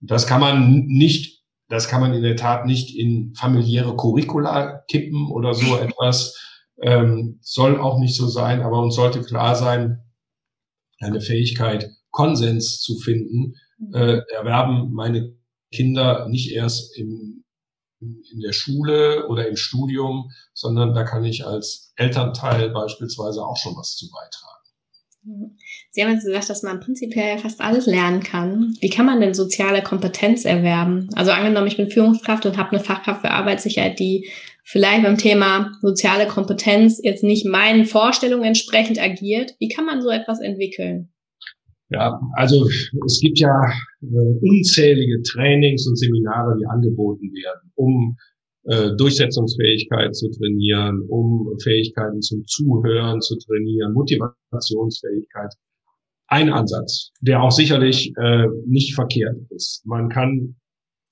Das 0.00 0.26
kann 0.26 0.40
man 0.40 0.86
nicht, 0.86 1.44
das 1.68 1.88
kann 1.88 2.00
man 2.00 2.14
in 2.14 2.22
der 2.22 2.36
Tat 2.36 2.66
nicht 2.66 2.96
in 2.96 3.34
familiäre 3.34 3.94
Curricula 3.96 4.82
kippen 4.90 5.30
oder 5.30 5.54
so 5.54 5.76
etwas. 5.80 6.36
Ähm, 6.80 7.38
soll 7.42 7.78
auch 7.78 7.98
nicht 7.98 8.16
so 8.16 8.26
sein, 8.28 8.62
aber 8.62 8.80
uns 8.80 8.94
sollte 8.94 9.22
klar 9.22 9.54
sein, 9.54 10.00
eine 11.00 11.20
Fähigkeit, 11.20 11.90
Konsens 12.10 12.80
zu 12.80 12.98
finden, 12.98 13.54
äh, 13.92 14.20
erwerben 14.34 14.92
meine 14.92 15.36
Kinder 15.72 16.28
nicht 16.28 16.52
erst 16.52 16.96
im 16.96 17.37
in 18.00 18.40
der 18.40 18.52
Schule 18.52 19.26
oder 19.28 19.48
im 19.48 19.56
Studium, 19.56 20.30
sondern 20.54 20.94
da 20.94 21.04
kann 21.04 21.24
ich 21.24 21.46
als 21.46 21.92
Elternteil 21.96 22.70
beispielsweise 22.70 23.44
auch 23.44 23.56
schon 23.56 23.76
was 23.76 23.96
zu 23.96 24.08
beitragen. 24.10 24.58
Sie 25.90 26.02
haben 26.02 26.12
jetzt 26.12 26.24
gesagt, 26.24 26.48
dass 26.48 26.62
man 26.62 26.80
prinzipiell 26.80 27.38
fast 27.38 27.60
alles 27.60 27.86
lernen 27.86 28.22
kann. 28.22 28.74
Wie 28.80 28.88
kann 28.88 29.04
man 29.04 29.20
denn 29.20 29.34
soziale 29.34 29.82
Kompetenz 29.82 30.44
erwerben? 30.44 31.08
Also 31.14 31.32
angenommen, 31.32 31.66
ich 31.66 31.76
bin 31.76 31.90
Führungskraft 31.90 32.46
und 32.46 32.56
habe 32.56 32.70
eine 32.70 32.84
Fachkraft 32.84 33.22
für 33.22 33.30
Arbeitssicherheit, 33.30 33.98
die 33.98 34.30
vielleicht 34.64 35.02
beim 35.02 35.18
Thema 35.18 35.72
soziale 35.82 36.26
Kompetenz 36.28 37.00
jetzt 37.02 37.24
nicht 37.24 37.44
meinen 37.46 37.84
Vorstellungen 37.84 38.44
entsprechend 38.44 38.98
agiert. 39.00 39.54
Wie 39.58 39.68
kann 39.68 39.84
man 39.84 40.00
so 40.00 40.08
etwas 40.08 40.40
entwickeln? 40.40 41.12
Ja, 41.90 42.20
also 42.34 42.68
es 43.06 43.20
gibt 43.20 43.38
ja 43.38 43.62
äh, 44.02 44.06
unzählige 44.42 45.22
Trainings 45.22 45.86
und 45.86 45.96
Seminare, 45.96 46.56
die 46.60 46.66
angeboten 46.66 47.32
werden, 47.32 47.72
um 47.76 48.16
äh, 48.64 48.94
Durchsetzungsfähigkeit 48.96 50.14
zu 50.14 50.30
trainieren, 50.30 51.00
um 51.08 51.48
Fähigkeiten 51.62 52.20
zum 52.20 52.44
Zuhören 52.46 53.22
zu 53.22 53.38
trainieren, 53.38 53.94
Motivationsfähigkeit. 53.94 55.54
Ein 56.26 56.50
Ansatz, 56.50 57.10
der 57.22 57.42
auch 57.42 57.50
sicherlich 57.50 58.12
äh, 58.18 58.46
nicht 58.66 58.94
verkehrt 58.94 59.38
ist. 59.48 59.80
Man 59.86 60.10
kann 60.10 60.56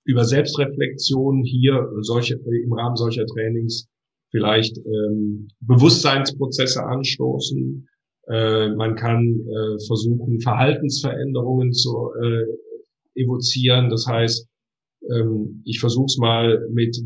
über 0.05 0.25
Selbstreflexion 0.25 1.43
hier 1.43 1.89
solche, 2.01 2.35
im 2.35 2.73
Rahmen 2.75 2.97
solcher 2.97 3.25
Trainings 3.25 3.89
vielleicht 4.31 4.77
ähm, 4.79 5.49
Bewusstseinsprozesse 5.61 6.85
anstoßen, 6.85 7.89
äh, 8.29 8.69
man 8.75 8.97
kann 8.97 9.25
äh, 9.25 9.87
versuchen, 9.87 10.41
Verhaltensveränderungen 10.41 11.73
zu 11.73 12.11
äh, 12.23 13.23
evozieren. 13.23 13.89
Das 13.89 14.07
heißt, 14.07 14.49
ähm, 15.11 15.63
ich 15.65 15.81
versuche 15.81 16.07
es 16.07 16.19
mal 16.19 16.67
mit 16.73 16.97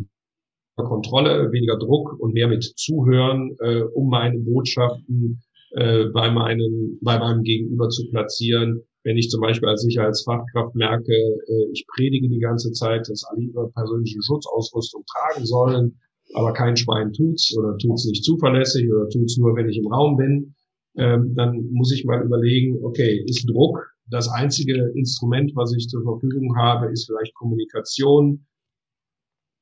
Kontrolle, 0.76 1.52
weniger 1.52 1.76
Druck 1.78 2.18
und 2.18 2.32
mehr 2.32 2.48
mit 2.48 2.64
Zuhören, 2.76 3.56
äh, 3.60 3.82
um 3.82 4.08
meine 4.08 4.38
Botschaften 4.38 5.42
äh, 5.72 6.06
bei, 6.06 6.30
meinen, 6.30 6.98
bei 7.02 7.18
meinem 7.18 7.42
Gegenüber 7.42 7.88
zu 7.88 8.08
platzieren. 8.08 8.82
Wenn 9.02 9.16
ich 9.16 9.30
zum 9.30 9.40
Beispiel 9.40 9.68
als 9.68 9.82
Sicherheitsfachkraft 9.82 10.74
merke, 10.74 11.12
äh, 11.12 11.70
ich 11.72 11.86
predige 11.94 12.28
die 12.28 12.38
ganze 12.38 12.72
Zeit, 12.72 13.08
dass 13.08 13.24
alle 13.24 13.42
ihre 13.42 13.70
persönliche 13.70 14.18
Schutzausrüstung 14.22 15.04
tragen 15.06 15.46
sollen, 15.46 15.98
aber 16.34 16.52
kein 16.52 16.76
Schwein 16.76 17.12
tut's 17.12 17.54
oder 17.56 17.76
tut's 17.78 18.06
nicht 18.06 18.24
zuverlässig 18.24 18.90
oder 18.90 19.08
tut's 19.08 19.36
nur, 19.36 19.54
wenn 19.56 19.68
ich 19.68 19.78
im 19.78 19.92
Raum 19.92 20.16
bin, 20.16 20.54
ähm, 20.96 21.34
dann 21.36 21.68
muss 21.72 21.92
ich 21.92 22.04
mal 22.04 22.22
überlegen, 22.22 22.84
okay, 22.84 23.24
ist 23.26 23.48
Druck 23.48 23.90
das 24.10 24.28
einzige 24.28 24.90
Instrument, 24.94 25.52
was 25.54 25.72
ich 25.72 25.88
zur 25.88 26.02
Verfügung 26.02 26.56
habe, 26.56 26.90
ist 26.90 27.06
vielleicht 27.06 27.34
Kommunikation, 27.34 28.46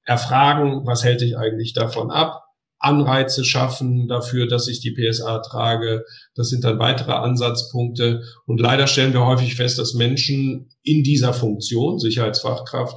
erfragen, 0.05 0.87
was 0.87 1.05
hält 1.05 1.21
dich 1.21 1.37
eigentlich 1.37 1.75
davon 1.75 2.11
ab, 2.11 2.45
Anreize 2.79 3.45
schaffen 3.45 4.09
dafür, 4.09 4.47
dass 4.47 4.69
ich 4.69 4.81
die 4.81 4.93
PSA 4.95 5.41
trage. 5.41 6.05
Das 6.35 6.49
sind 6.49 6.64
dann 6.64 6.79
weitere 6.79 7.12
Ansatzpunkte. 7.12 8.23
Und 8.47 8.61
leider 8.61 8.87
stellen 8.87 9.12
wir 9.12 9.27
häufig 9.27 9.57
fest, 9.57 9.79
dass 9.79 9.95
Menschen 9.95 10.71
in 10.83 11.03
dieser 11.03 11.35
Funktion, 11.35 11.99
Sicherheitsfachkraft, 11.99 12.97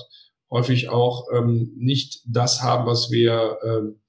häufig 0.51 0.89
auch 0.89 1.25
ähm, 1.35 1.73
nicht 1.77 2.21
das 2.27 2.61
haben, 2.61 2.85
was 2.85 3.09
wir 3.09 3.57
ähm, 3.65 4.00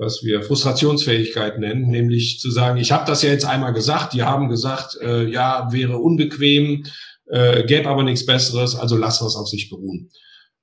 was 0.00 0.24
wir 0.24 0.42
Frustrationsfähigkeit 0.42 1.58
nennen, 1.58 1.88
nämlich 1.88 2.40
zu 2.40 2.50
sagen, 2.50 2.78
ich 2.78 2.90
habe 2.90 3.04
das 3.06 3.22
ja 3.22 3.28
jetzt 3.28 3.44
einmal 3.44 3.74
gesagt, 3.74 4.14
die 4.14 4.22
haben 4.22 4.48
gesagt, 4.48 4.96
äh, 5.02 5.26
ja, 5.28 5.68
wäre 5.70 5.98
unbequem, 5.98 6.84
äh, 7.26 7.64
gäbe 7.64 7.88
aber 7.88 8.02
nichts 8.02 8.24
Besseres, 8.24 8.74
also 8.74 8.96
lassen 8.96 9.26
wir 9.26 9.40
auf 9.40 9.48
sich 9.48 9.68
beruhen. 9.68 10.10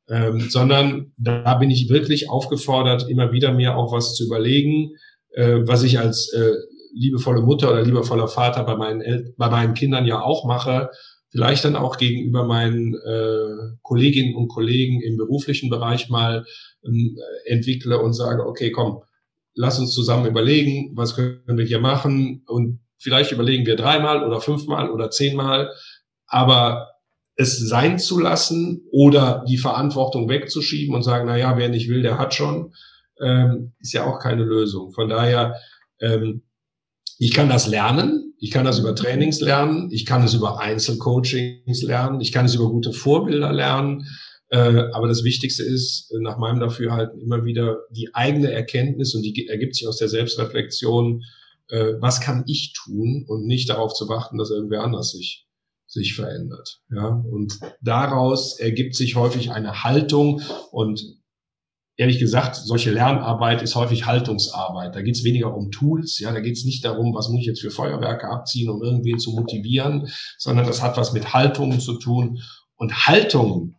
Ähm, 0.09 0.49
sondern 0.49 1.13
da 1.17 1.53
bin 1.55 1.69
ich 1.69 1.89
wirklich 1.89 2.29
aufgefordert, 2.29 3.09
immer 3.09 3.31
wieder 3.31 3.53
mir 3.53 3.75
auch 3.75 3.91
was 3.91 4.15
zu 4.15 4.25
überlegen, 4.25 4.95
äh, 5.31 5.59
was 5.65 5.83
ich 5.83 5.99
als 5.99 6.33
äh, 6.33 6.53
liebevolle 6.95 7.41
Mutter 7.41 7.71
oder 7.71 7.83
liebevoller 7.83 8.27
Vater 8.27 8.63
bei 8.63 8.75
meinen, 8.75 9.01
El 9.01 9.35
bei 9.37 9.49
meinen 9.49 9.75
Kindern 9.75 10.05
ja 10.05 10.21
auch 10.21 10.45
mache, 10.45 10.89
vielleicht 11.29 11.63
dann 11.65 11.75
auch 11.75 11.97
gegenüber 11.97 12.45
meinen 12.45 12.95
äh, 12.95 13.75
Kolleginnen 13.83 14.35
und 14.35 14.47
Kollegen 14.47 15.01
im 15.01 15.17
beruflichen 15.17 15.69
Bereich 15.69 16.09
mal 16.09 16.45
ähm, 16.83 17.17
entwickle 17.45 17.99
und 17.99 18.13
sage, 18.13 18.47
okay, 18.47 18.71
komm, 18.71 19.03
lass 19.57 19.79
uns 19.79 19.93
zusammen 19.93 20.27
überlegen, 20.27 20.91
was 20.95 21.15
können 21.15 21.41
wir 21.47 21.65
hier 21.65 21.79
machen 21.79 22.43
und 22.47 22.79
vielleicht 22.97 23.31
überlegen 23.31 23.65
wir 23.65 23.75
dreimal 23.75 24.23
oder 24.23 24.39
fünfmal 24.39 24.89
oder 24.89 25.09
zehnmal, 25.09 25.71
aber 26.27 26.89
es 27.35 27.59
sein 27.59 27.99
zu 27.99 28.19
lassen 28.19 28.83
oder 28.91 29.43
die 29.47 29.57
Verantwortung 29.57 30.27
wegzuschieben 30.29 30.95
und 30.95 31.03
sagen, 31.03 31.27
na 31.27 31.37
ja, 31.37 31.57
wer 31.57 31.69
nicht 31.69 31.89
will, 31.89 32.01
der 32.01 32.17
hat 32.17 32.33
schon, 32.33 32.73
ähm, 33.21 33.73
ist 33.79 33.93
ja 33.93 34.05
auch 34.05 34.19
keine 34.19 34.43
Lösung. 34.43 34.91
Von 34.91 35.09
daher, 35.09 35.55
ähm, 35.99 36.43
ich 37.19 37.33
kann 37.33 37.49
das 37.49 37.67
lernen, 37.67 38.33
ich 38.39 38.51
kann 38.51 38.65
das 38.65 38.79
über 38.79 38.95
Trainings 38.95 39.39
lernen, 39.39 39.89
ich 39.91 40.05
kann 40.05 40.23
es 40.23 40.33
über 40.33 40.59
Einzelcoachings 40.59 41.81
lernen, 41.83 42.21
ich 42.21 42.31
kann 42.31 42.45
es 42.45 42.55
über 42.55 42.69
gute 42.69 42.93
Vorbilder 42.93 43.51
lernen. 43.51 44.05
Äh, 44.49 44.83
aber 44.93 45.07
das 45.07 45.23
Wichtigste 45.23 45.63
ist, 45.63 46.11
äh, 46.11 46.21
nach 46.21 46.37
meinem 46.37 46.59
Dafürhalten, 46.59 47.19
immer 47.19 47.43
wieder 47.43 47.79
die 47.91 48.13
eigene 48.13 48.51
Erkenntnis 48.51 49.13
und 49.13 49.23
die 49.23 49.47
ergibt 49.47 49.75
sich 49.75 49.87
aus 49.87 49.97
der 49.97 50.07
Selbstreflexion, 50.07 51.23
äh, 51.69 51.93
was 51.99 52.21
kann 52.21 52.43
ich 52.47 52.73
tun 52.73 53.25
und 53.27 53.45
nicht 53.45 53.69
darauf 53.69 53.93
zu 53.93 54.07
warten, 54.07 54.37
dass 54.37 54.51
irgendwer 54.51 54.83
anders 54.83 55.11
sich 55.11 55.45
sich 55.89 56.15
verändert. 56.15 56.81
Ja, 56.93 57.07
und 57.07 57.59
daraus 57.81 58.59
ergibt 58.59 58.93
sich 58.93 59.15
häufig 59.15 59.51
eine 59.51 59.85
Haltung 59.85 60.41
und 60.71 61.01
ehrlich 61.95 62.19
gesagt, 62.19 62.55
solche 62.55 62.91
Lernarbeit 62.91 63.61
ist 63.61 63.75
häufig 63.75 64.05
Haltungsarbeit. 64.05 64.95
Da 64.95 65.01
geht 65.01 65.15
es 65.15 65.23
weniger 65.23 65.55
um 65.55 65.71
Tools, 65.71 66.19
ja, 66.19 66.31
da 66.31 66.41
geht 66.41 66.57
es 66.57 66.65
nicht 66.65 66.85
darum, 66.85 67.15
was 67.15 67.29
muss 67.29 67.39
ich 67.39 67.47
jetzt 67.47 67.61
für 67.61 67.71
Feuerwerke 67.71 68.29
abziehen, 68.29 68.69
um 68.69 68.83
irgendwen 68.83 69.17
zu 69.17 69.31
motivieren, 69.31 70.07
sondern 70.37 70.67
das 70.67 70.81
hat 70.81 70.97
was 70.97 71.13
mit 71.13 71.33
Haltungen 71.33 71.79
zu 71.79 71.97
tun. 71.97 72.39
Und 72.75 73.07
Haltungen 73.07 73.75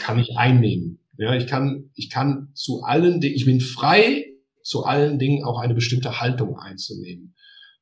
kann 0.00 0.18
ich 0.18 0.36
einnehmen. 0.36 0.98
Ja, 1.18 1.34
ich 1.34 1.46
kann, 1.46 1.90
ich 1.94 2.10
kann 2.10 2.48
zu 2.54 2.82
allen 2.82 3.20
Dingen, 3.20 3.34
ich 3.34 3.44
bin 3.44 3.60
frei, 3.60 4.26
zu 4.62 4.84
allen 4.84 5.18
Dingen 5.18 5.44
auch 5.44 5.58
eine 5.58 5.74
bestimmte 5.74 6.20
Haltung 6.20 6.58
einzunehmen. 6.58 7.34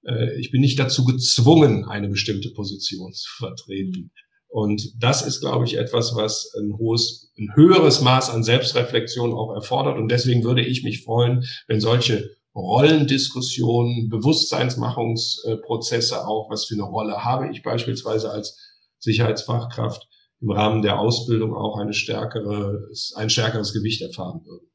Äh, 0.05 0.39
ich 0.41 0.51
bin 0.51 0.61
nicht 0.61 0.79
dazu 0.79 1.05
gezwungen, 1.05 1.85
eine 1.85 2.09
bestimmte 2.09 2.51
Position 2.51 3.13
zu 3.13 3.29
vertreten. 3.37 4.11
Und 4.49 4.83
das 4.99 5.23
ist, 5.23 5.41
glaube 5.41 5.65
ich, 5.65 5.79
etwas, 5.79 6.17
was 6.17 6.53
ein 6.59 6.77
hohes, 6.77 7.33
ein 7.39 7.55
höheres 7.55 8.01
Maß 8.01 8.31
an 8.31 8.43
Selbstreflexion 8.43 9.33
auch 9.33 9.55
erfordert. 9.55 9.97
Und 9.97 10.11
deswegen 10.11 10.43
würde 10.43 10.65
ich 10.65 10.83
mich 10.83 11.05
freuen, 11.05 11.45
wenn 11.69 11.81
solche 11.81 12.31
Rollendiskussionen, 12.55 14.09
Bewusstseinsmachungsprozesse 14.09 16.27
auch, 16.27 16.51
was 16.51 16.65
für 16.65 16.75
eine 16.75 16.83
Rolle 16.83 17.25
habe 17.25 17.53
ich 17.53 17.63
beispielsweise 17.63 18.33
als 18.33 18.59
Sicherheitsfachkraft, 18.99 20.09
im 20.41 20.51
Rahmen 20.51 20.83
der 20.83 20.99
Ausbildung 20.99 21.55
auch 21.55 21.79
eine 21.79 21.93
stärkere, 21.93 22.89
ein 23.17 23.31
stärkeres 23.31 23.73
Gewicht 23.73 24.03
erfahren 24.03 24.41
würden. 24.45 24.71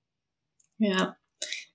Ja, 0.78 1.16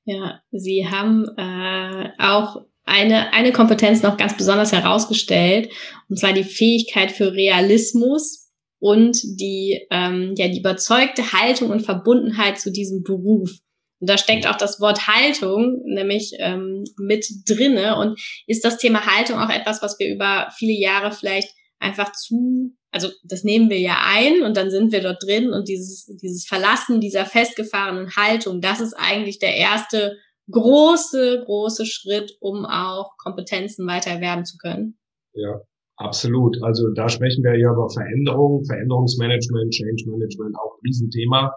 ja, 0.04 0.40
Sie 0.50 0.88
haben 0.88 1.26
äh, 1.36 2.10
auch 2.18 2.64
eine, 2.84 3.32
eine 3.32 3.52
Kompetenz 3.52 4.02
noch 4.02 4.16
ganz 4.16 4.36
besonders 4.36 4.72
herausgestellt, 4.72 5.70
und 6.08 6.18
zwar 6.18 6.32
die 6.32 6.44
Fähigkeit 6.44 7.12
für 7.12 7.32
Realismus 7.32 8.50
und 8.80 9.20
die, 9.22 9.86
ähm, 9.90 10.34
ja, 10.36 10.48
die 10.48 10.58
überzeugte 10.58 11.32
Haltung 11.32 11.70
und 11.70 11.82
Verbundenheit 11.82 12.58
zu 12.58 12.72
diesem 12.72 13.02
Beruf. 13.02 13.50
Und 14.00 14.08
da 14.08 14.16
steckt 14.16 14.46
auch 14.46 14.56
das 14.56 14.80
Wort 14.80 15.06
Haltung 15.06 15.82
nämlich 15.84 16.32
ähm, 16.38 16.84
mit 16.98 17.26
drinne. 17.46 17.98
Und 17.98 18.18
ist 18.46 18.64
das 18.64 18.78
Thema 18.78 19.04
Haltung 19.04 19.38
auch 19.38 19.50
etwas, 19.50 19.82
was 19.82 19.98
wir 19.98 20.12
über 20.12 20.48
viele 20.56 20.72
Jahre 20.72 21.12
vielleicht 21.12 21.50
einfach 21.78 22.12
zu, 22.12 22.74
also 22.90 23.08
das 23.24 23.44
nehmen 23.44 23.70
wir 23.70 23.78
ja 23.78 23.98
ein 24.04 24.42
und 24.42 24.56
dann 24.56 24.70
sind 24.70 24.92
wir 24.92 25.00
dort 25.00 25.22
drin 25.22 25.52
und 25.52 25.68
dieses, 25.68 26.06
dieses 26.20 26.46
Verlassen 26.46 27.00
dieser 27.00 27.24
festgefahrenen 27.24 28.10
Haltung, 28.16 28.60
das 28.60 28.80
ist 28.80 28.94
eigentlich 28.94 29.38
der 29.38 29.56
erste 29.56 30.16
große, 30.50 31.44
große 31.46 31.86
Schritt, 31.86 32.36
um 32.40 32.66
auch 32.66 33.16
Kompetenzen 33.18 33.86
weiter 33.86 34.10
erwerben 34.10 34.44
zu 34.44 34.58
können. 34.58 34.98
Ja, 35.34 35.60
absolut. 35.96 36.60
Also 36.62 36.88
da 36.94 37.08
sprechen 37.08 37.44
wir 37.44 37.56
ja 37.56 37.72
über 37.72 37.88
Veränderung, 37.88 38.64
Veränderungsmanagement, 38.64 39.72
Change 39.72 40.06
Management, 40.06 40.56
auch 40.56 40.74
ein 40.74 40.80
Riesenthema. 40.84 41.54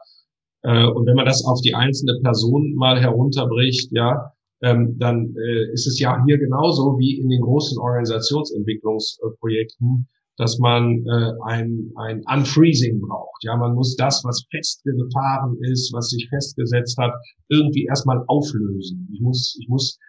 Äh, 0.62 0.86
und 0.86 1.08
wenn 1.08 1.16
man 1.16 1.26
das 1.26 1.44
auf 1.46 1.62
die 1.62 1.74
einzelne 1.74 2.20
Person 2.22 2.76
mal 2.76 3.02
herunterbricht, 3.02 3.92
ja, 3.92 4.32
ähm, 4.62 5.00
dann 5.00 5.36
äh, 5.36 5.72
ist 5.74 5.88
es 5.88 6.00
ja 6.00 6.24
hier 6.26 6.38
genauso 6.38 6.96
wie 6.98 7.20
in 7.20 7.28
den 7.30 7.42
großen 7.42 7.80
Organisationsentwicklungsprojekten, 7.80 10.08
dass 10.38 10.58
man 10.60 11.06
äh, 11.06 11.32
ein, 11.46 11.92
ein 11.96 12.22
Unfreezing 12.32 13.00
braucht. 13.02 13.44
Ja, 13.44 13.56
man 13.56 13.76
muss 13.76 13.96
das, 13.96 14.24
was 14.24 14.46
festgefahren 14.50 15.58
ist, 15.62 15.94
was 15.94 16.10
sich 16.10 16.28
festgesetzt 16.30 16.98
hat, 16.98 17.14
irgendwie 17.50 17.86
erstmal 17.86 18.24
auflösen. 18.28 19.08
Ich 19.14 19.22
muss, 19.22 19.58
ich 19.60 19.68
muss, 19.70 20.00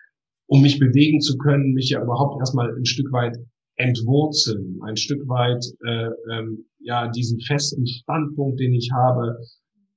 um 0.47 0.63
mich 0.63 0.79
bewegen 0.79 1.21
zu 1.21 1.37
können, 1.37 1.75
mich 1.75 1.91
ja 1.91 2.03
überhaupt 2.03 2.41
erstmal 2.41 2.75
ein 2.75 2.87
Stück 2.87 3.13
weit 3.13 3.37
entwurzeln, 3.77 4.79
ein 4.83 4.97
Stück 4.97 5.29
weit 5.29 5.65
äh, 5.85 6.09
ähm, 6.33 6.67
ja 6.79 7.09
diesen 7.09 7.41
festen 7.41 7.87
Standpunkt, 7.87 8.61
den 8.61 8.73
ich 8.73 8.91
habe, 8.93 9.37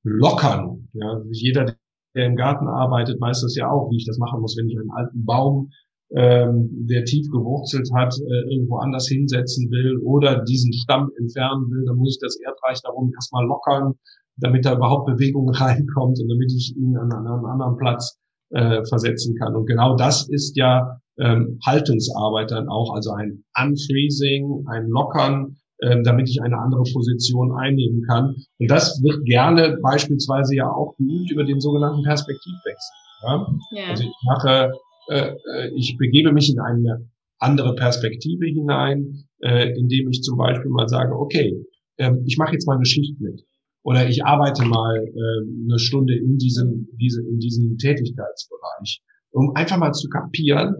lockern. 0.03 0.89
Ja, 0.93 1.21
jeder, 1.31 1.75
der 2.15 2.25
im 2.25 2.35
Garten 2.35 2.67
arbeitet, 2.67 3.21
weiß 3.21 3.41
das 3.41 3.55
ja 3.55 3.69
auch, 3.69 3.89
wie 3.91 3.97
ich 3.97 4.05
das 4.05 4.17
machen 4.17 4.41
muss, 4.41 4.57
wenn 4.57 4.69
ich 4.69 4.77
einen 4.77 4.91
alten 4.91 5.25
Baum, 5.25 5.69
ähm, 6.15 6.70
der 6.88 7.04
tief 7.04 7.28
gewurzelt 7.32 7.89
hat, 7.93 8.13
äh, 8.15 8.54
irgendwo 8.54 8.78
anders 8.78 9.08
hinsetzen 9.08 9.70
will 9.70 9.98
oder 10.04 10.43
diesen 10.43 10.74
Stamm 10.74 11.10
entfernen 11.20 11.70
will, 11.70 11.86
dann 11.86 11.98
muss 11.98 12.15
ich 12.15 12.20
das 12.22 12.39
Erdreich 12.39 12.82
darum 12.82 13.12
erstmal 13.13 13.46
lockern, 13.46 13.93
damit 14.38 14.65
da 14.65 14.76
überhaupt 14.76 15.08
Bewegung 15.08 15.50
reinkommt 15.54 16.20
und 16.22 16.30
damit 16.30 16.52
ich 16.56 16.76
ihn 16.78 16.96
an, 16.98 17.12
an 17.12 17.28
einen 17.28 17.46
anderen 17.46 17.78
Platz 17.78 18.17
äh, 18.52 18.84
versetzen 18.86 19.36
kann. 19.36 19.56
Und 19.56 19.65
genau 19.65 19.96
das 19.96 20.30
ist 20.30 20.56
ja 20.56 21.00
ähm, 21.20 21.60
Haltungsarbeit 21.65 22.52
dann 22.52 22.70
auch, 22.70 22.93
also 22.93 23.12
ein 23.12 23.43
Unfreezing, 23.60 24.65
ein 24.67 24.88
Lockern 24.88 25.58
ähm, 25.82 26.04
damit 26.04 26.28
ich 26.28 26.41
eine 26.41 26.58
andere 26.58 26.82
Position 26.91 27.56
einnehmen 27.56 28.02
kann. 28.08 28.36
Und 28.58 28.72
das 28.72 29.00
wird 29.04 29.24
gerne 29.26 29.78
beispielsweise 29.84 30.56
ja 30.56 30.67
auch 30.72 30.96
geübt 30.98 31.30
über 31.32 31.43
den 31.43 31.60
sogenannten 31.60 32.02
Perspektivwechsel. 32.04 32.96
Ja? 33.22 33.48
Ja. 33.72 33.89
Also 33.89 34.04
ich 34.04 34.15
mache, 34.26 34.72
äh, 35.10 35.30
äh, 35.30 35.72
ich 35.76 35.98
begebe 35.98 36.32
mich 36.32 36.50
in 36.50 36.60
eine 36.60 37.10
andere 37.39 37.76
Perspektive 37.76 38.46
hinein, 38.46 39.28
äh, 39.41 39.78
indem 39.78 40.10
ich 40.10 40.22
zum 40.22 40.38
Beispiel 40.38 40.70
mal 40.70 40.88
sage, 40.88 41.13
okay, 41.13 41.63
äh, 41.98 42.12
ich 42.26 42.38
mache 42.38 42.54
jetzt 42.54 42.67
mal 42.67 42.76
eine 42.76 42.86
Schicht 42.86 43.20
mit 43.20 43.43
oder 43.84 44.08
ich 44.10 44.26
arbeite 44.26 44.65
mal 44.65 44.98
äh, 44.98 45.65
eine 45.65 45.80
Stunde 45.80 46.15
in 46.15 46.38
diesem, 46.38 46.88
diese, 47.00 47.22
in 47.22 47.39
diesem 47.39 47.78
Tätigkeitsbereich, 47.78 49.02
um 49.32 49.56
einfach 49.56 49.78
mal 49.78 49.93
zu 49.93 50.10
kapieren, 50.10 50.76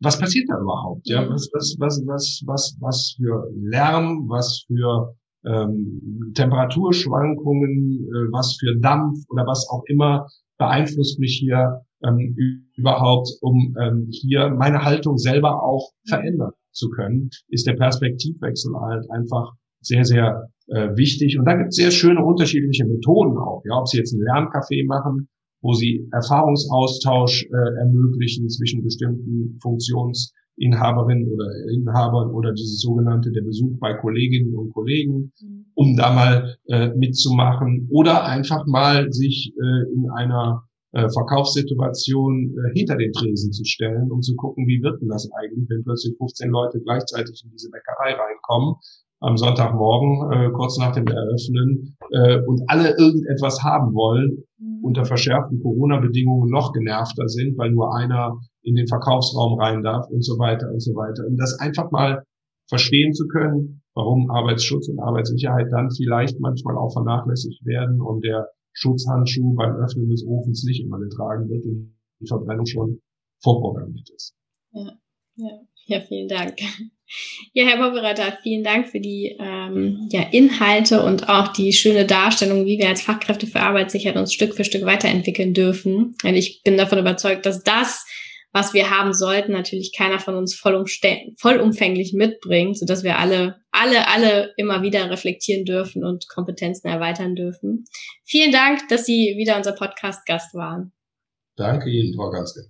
was 0.00 0.18
passiert 0.18 0.48
da 0.48 0.60
überhaupt? 0.60 1.08
Ja, 1.08 1.22
mhm. 1.22 1.30
was, 1.30 1.48
was, 1.52 1.76
was, 1.78 2.02
was, 2.06 2.42
was, 2.46 2.76
was 2.80 3.14
für 3.16 3.50
Lärm, 3.54 4.28
was 4.28 4.64
für 4.66 5.14
ähm, 5.46 6.32
Temperaturschwankungen, 6.34 8.08
äh, 8.08 8.32
was 8.32 8.56
für 8.58 8.76
Dampf 8.80 9.18
oder 9.28 9.46
was 9.46 9.68
auch 9.70 9.82
immer 9.86 10.26
beeinflusst 10.58 11.18
mich 11.18 11.38
hier 11.38 11.82
ähm, 12.04 12.36
überhaupt, 12.76 13.28
um 13.40 13.76
ähm, 13.80 14.08
hier 14.10 14.50
meine 14.50 14.84
Haltung 14.84 15.18
selber 15.18 15.62
auch 15.62 15.90
mhm. 16.04 16.08
verändern 16.08 16.52
zu 16.72 16.90
können, 16.90 17.30
ist 17.48 17.66
der 17.66 17.74
Perspektivwechsel 17.74 18.72
halt 18.80 19.10
einfach 19.10 19.52
sehr, 19.80 20.04
sehr 20.04 20.48
äh, 20.68 20.96
wichtig. 20.96 21.38
Und 21.38 21.46
da 21.46 21.56
gibt 21.56 21.70
es 21.70 21.76
sehr 21.76 21.90
schöne 21.90 22.24
unterschiedliche 22.24 22.84
Methoden 22.84 23.36
auch. 23.38 23.62
Ja, 23.64 23.78
ob 23.78 23.88
Sie 23.88 23.98
jetzt 23.98 24.12
ein 24.12 24.20
Lerncafé 24.20 24.86
machen 24.86 25.28
wo 25.60 25.72
sie 25.72 26.08
Erfahrungsaustausch 26.12 27.44
äh, 27.44 27.78
ermöglichen 27.80 28.48
zwischen 28.48 28.82
bestimmten 28.82 29.58
Funktionsinhaberinnen 29.60 31.28
oder 31.32 31.46
Inhabern 31.72 32.30
oder 32.30 32.52
dieses 32.52 32.80
sogenannte 32.80 33.32
der 33.32 33.42
Besuch 33.42 33.78
bei 33.80 33.94
Kolleginnen 33.94 34.54
und 34.54 34.72
Kollegen, 34.72 35.32
mhm. 35.40 35.66
um 35.74 35.96
da 35.96 36.12
mal 36.12 36.56
äh, 36.66 36.88
mitzumachen 36.94 37.88
oder 37.90 38.24
einfach 38.24 38.66
mal 38.66 39.12
sich 39.12 39.52
äh, 39.56 39.92
in 39.94 40.08
einer 40.10 40.62
äh, 40.92 41.08
Verkaufssituation 41.08 42.54
äh, 42.56 42.78
hinter 42.78 42.96
den 42.96 43.12
Tresen 43.12 43.52
zu 43.52 43.64
stellen, 43.64 44.10
um 44.10 44.22
zu 44.22 44.34
gucken, 44.36 44.66
wie 44.66 44.82
wird 44.82 45.00
denn 45.00 45.08
das 45.08 45.28
eigentlich, 45.32 45.68
wenn 45.68 45.84
plötzlich 45.84 46.16
15 46.16 46.50
Leute 46.50 46.80
gleichzeitig 46.80 47.42
in 47.44 47.50
diese 47.50 47.70
Bäckerei 47.70 48.14
reinkommen. 48.14 48.76
am 49.20 49.36
Sonntagmorgen, 49.36 50.30
äh, 50.30 50.50
kurz 50.52 50.78
nach 50.78 50.92
dem 50.92 51.06
Eröffnen, 51.08 51.96
äh, 52.12 52.38
und 52.46 52.62
alle 52.68 52.96
irgendetwas 52.96 53.64
haben 53.64 53.92
wollen, 53.92 54.44
mhm. 54.58 54.84
unter 54.84 55.04
verschärften 55.04 55.60
Corona-Bedingungen 55.60 56.48
noch 56.48 56.72
genervter 56.72 57.26
sind, 57.26 57.58
weil 57.58 57.72
nur 57.72 57.92
einer 57.96 58.38
in 58.62 58.76
den 58.76 58.86
Verkaufsraum 58.86 59.58
rein 59.58 59.82
darf 59.82 60.08
und 60.08 60.24
so 60.24 60.38
weiter 60.38 60.70
und 60.70 60.80
so 60.80 60.92
weiter. 60.94 61.26
Und 61.26 61.36
das 61.36 61.58
einfach 61.58 61.90
mal 61.90 62.22
verstehen 62.68 63.12
zu 63.12 63.26
können, 63.26 63.82
warum 63.94 64.30
Arbeitsschutz 64.30 64.88
und 64.88 65.00
Arbeitssicherheit 65.00 65.66
dann 65.72 65.90
vielleicht 65.90 66.38
manchmal 66.38 66.76
auch 66.76 66.92
vernachlässigt 66.92 67.64
werden 67.66 68.00
und 68.00 68.24
der 68.24 68.46
Schutzhandschuh 68.78 69.54
beim 69.54 69.74
Öffnen 69.76 70.08
des 70.08 70.24
Ofens 70.24 70.64
nicht 70.64 70.82
immer 70.82 70.98
getragen 70.98 71.48
wird 71.48 71.64
und 71.64 71.96
die 72.20 72.26
Verbrennung 72.26 72.66
schon 72.66 73.00
vorprogrammiert 73.42 74.08
ist. 74.10 74.34
Ja, 74.72 74.92
ja, 75.36 75.60
ja 75.86 76.00
vielen 76.00 76.28
Dank. 76.28 76.56
Ja, 77.54 77.64
Herr 77.64 77.78
Poppereiter, 77.78 78.36
vielen 78.42 78.62
Dank 78.62 78.88
für 78.88 79.00
die 79.00 79.34
ähm, 79.40 80.08
ja, 80.10 80.20
Inhalte 80.30 81.02
und 81.02 81.30
auch 81.30 81.48
die 81.48 81.72
schöne 81.72 82.04
Darstellung, 82.04 82.66
wie 82.66 82.78
wir 82.78 82.88
als 82.88 83.00
Fachkräfte 83.00 83.46
für 83.46 83.60
Arbeitssicherheit 83.60 84.18
uns 84.18 84.34
Stück 84.34 84.54
für 84.54 84.64
Stück 84.64 84.84
weiterentwickeln 84.84 85.54
dürfen. 85.54 86.14
Und 86.22 86.34
ich 86.34 86.62
bin 86.64 86.76
davon 86.76 86.98
überzeugt, 86.98 87.46
dass 87.46 87.62
das, 87.62 88.04
was 88.58 88.74
wir 88.74 88.90
haben 88.90 89.12
sollten, 89.12 89.52
natürlich 89.52 89.92
keiner 89.96 90.18
von 90.18 90.34
uns 90.34 90.56
vollumfänglich 90.56 92.12
mitbringt, 92.12 92.76
sodass 92.76 93.04
wir 93.04 93.18
alle, 93.18 93.60
alle, 93.70 94.08
alle 94.08 94.52
immer 94.56 94.82
wieder 94.82 95.08
reflektieren 95.10 95.64
dürfen 95.64 96.04
und 96.04 96.28
Kompetenzen 96.28 96.88
erweitern 96.88 97.36
dürfen. 97.36 97.84
Vielen 98.24 98.50
Dank, 98.50 98.88
dass 98.88 99.06
Sie 99.06 99.34
wieder 99.36 99.56
unser 99.56 99.72
Podcast-Gast 99.72 100.54
waren. 100.54 100.92
Danke 101.54 101.88
Ihnen, 101.88 102.14
Frau 102.16 102.30
Ganske. 102.30 102.62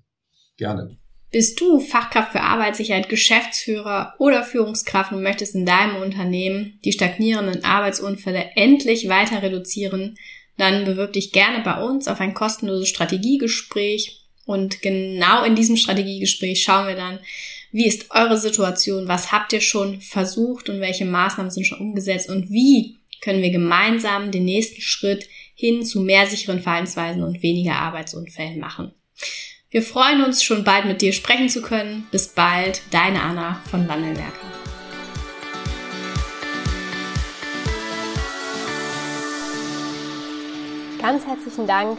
Gerne. 0.58 0.98
Bist 1.30 1.58
du 1.58 1.80
Fachkraft 1.80 2.32
für 2.32 2.42
Arbeitssicherheit, 2.42 3.08
Geschäftsführer 3.08 4.14
oder 4.18 4.42
Führungskraft 4.42 5.12
und 5.12 5.22
möchtest 5.22 5.54
in 5.54 5.64
deinem 5.64 6.02
Unternehmen 6.02 6.78
die 6.84 6.92
stagnierenden 6.92 7.64
Arbeitsunfälle 7.64 8.50
endlich 8.56 9.08
weiter 9.08 9.42
reduzieren, 9.42 10.16
dann 10.58 10.84
bewirb 10.84 11.14
dich 11.14 11.32
gerne 11.32 11.62
bei 11.62 11.82
uns 11.82 12.08
auf 12.08 12.20
ein 12.20 12.34
kostenloses 12.34 12.88
Strategiegespräch. 12.88 14.27
Und 14.48 14.80
genau 14.80 15.44
in 15.44 15.56
diesem 15.56 15.76
Strategiegespräch 15.76 16.62
schauen 16.62 16.88
wir 16.88 16.96
dann, 16.96 17.18
wie 17.70 17.86
ist 17.86 18.06
eure 18.12 18.38
Situation, 18.38 19.06
was 19.06 19.30
habt 19.30 19.52
ihr 19.52 19.60
schon 19.60 20.00
versucht 20.00 20.70
und 20.70 20.80
welche 20.80 21.04
Maßnahmen 21.04 21.50
sind 21.50 21.66
schon 21.66 21.80
umgesetzt 21.80 22.30
und 22.30 22.48
wie 22.48 22.96
können 23.20 23.42
wir 23.42 23.50
gemeinsam 23.50 24.30
den 24.30 24.46
nächsten 24.46 24.80
Schritt 24.80 25.28
hin 25.54 25.84
zu 25.84 26.00
mehr 26.00 26.26
sicheren 26.26 26.62
Verhaltensweisen 26.62 27.22
und 27.22 27.42
weniger 27.42 27.74
Arbeitsunfällen 27.74 28.58
machen. 28.58 28.92
Wir 29.68 29.82
freuen 29.82 30.24
uns 30.24 30.42
schon 30.42 30.64
bald 30.64 30.86
mit 30.86 31.02
dir 31.02 31.12
sprechen 31.12 31.50
zu 31.50 31.60
können. 31.60 32.06
Bis 32.10 32.28
bald, 32.28 32.80
deine 32.90 33.20
Anna 33.20 33.62
von 33.70 33.86
Wandelwerker. 33.86 34.32
Ganz 41.02 41.26
herzlichen 41.26 41.66
Dank 41.66 41.98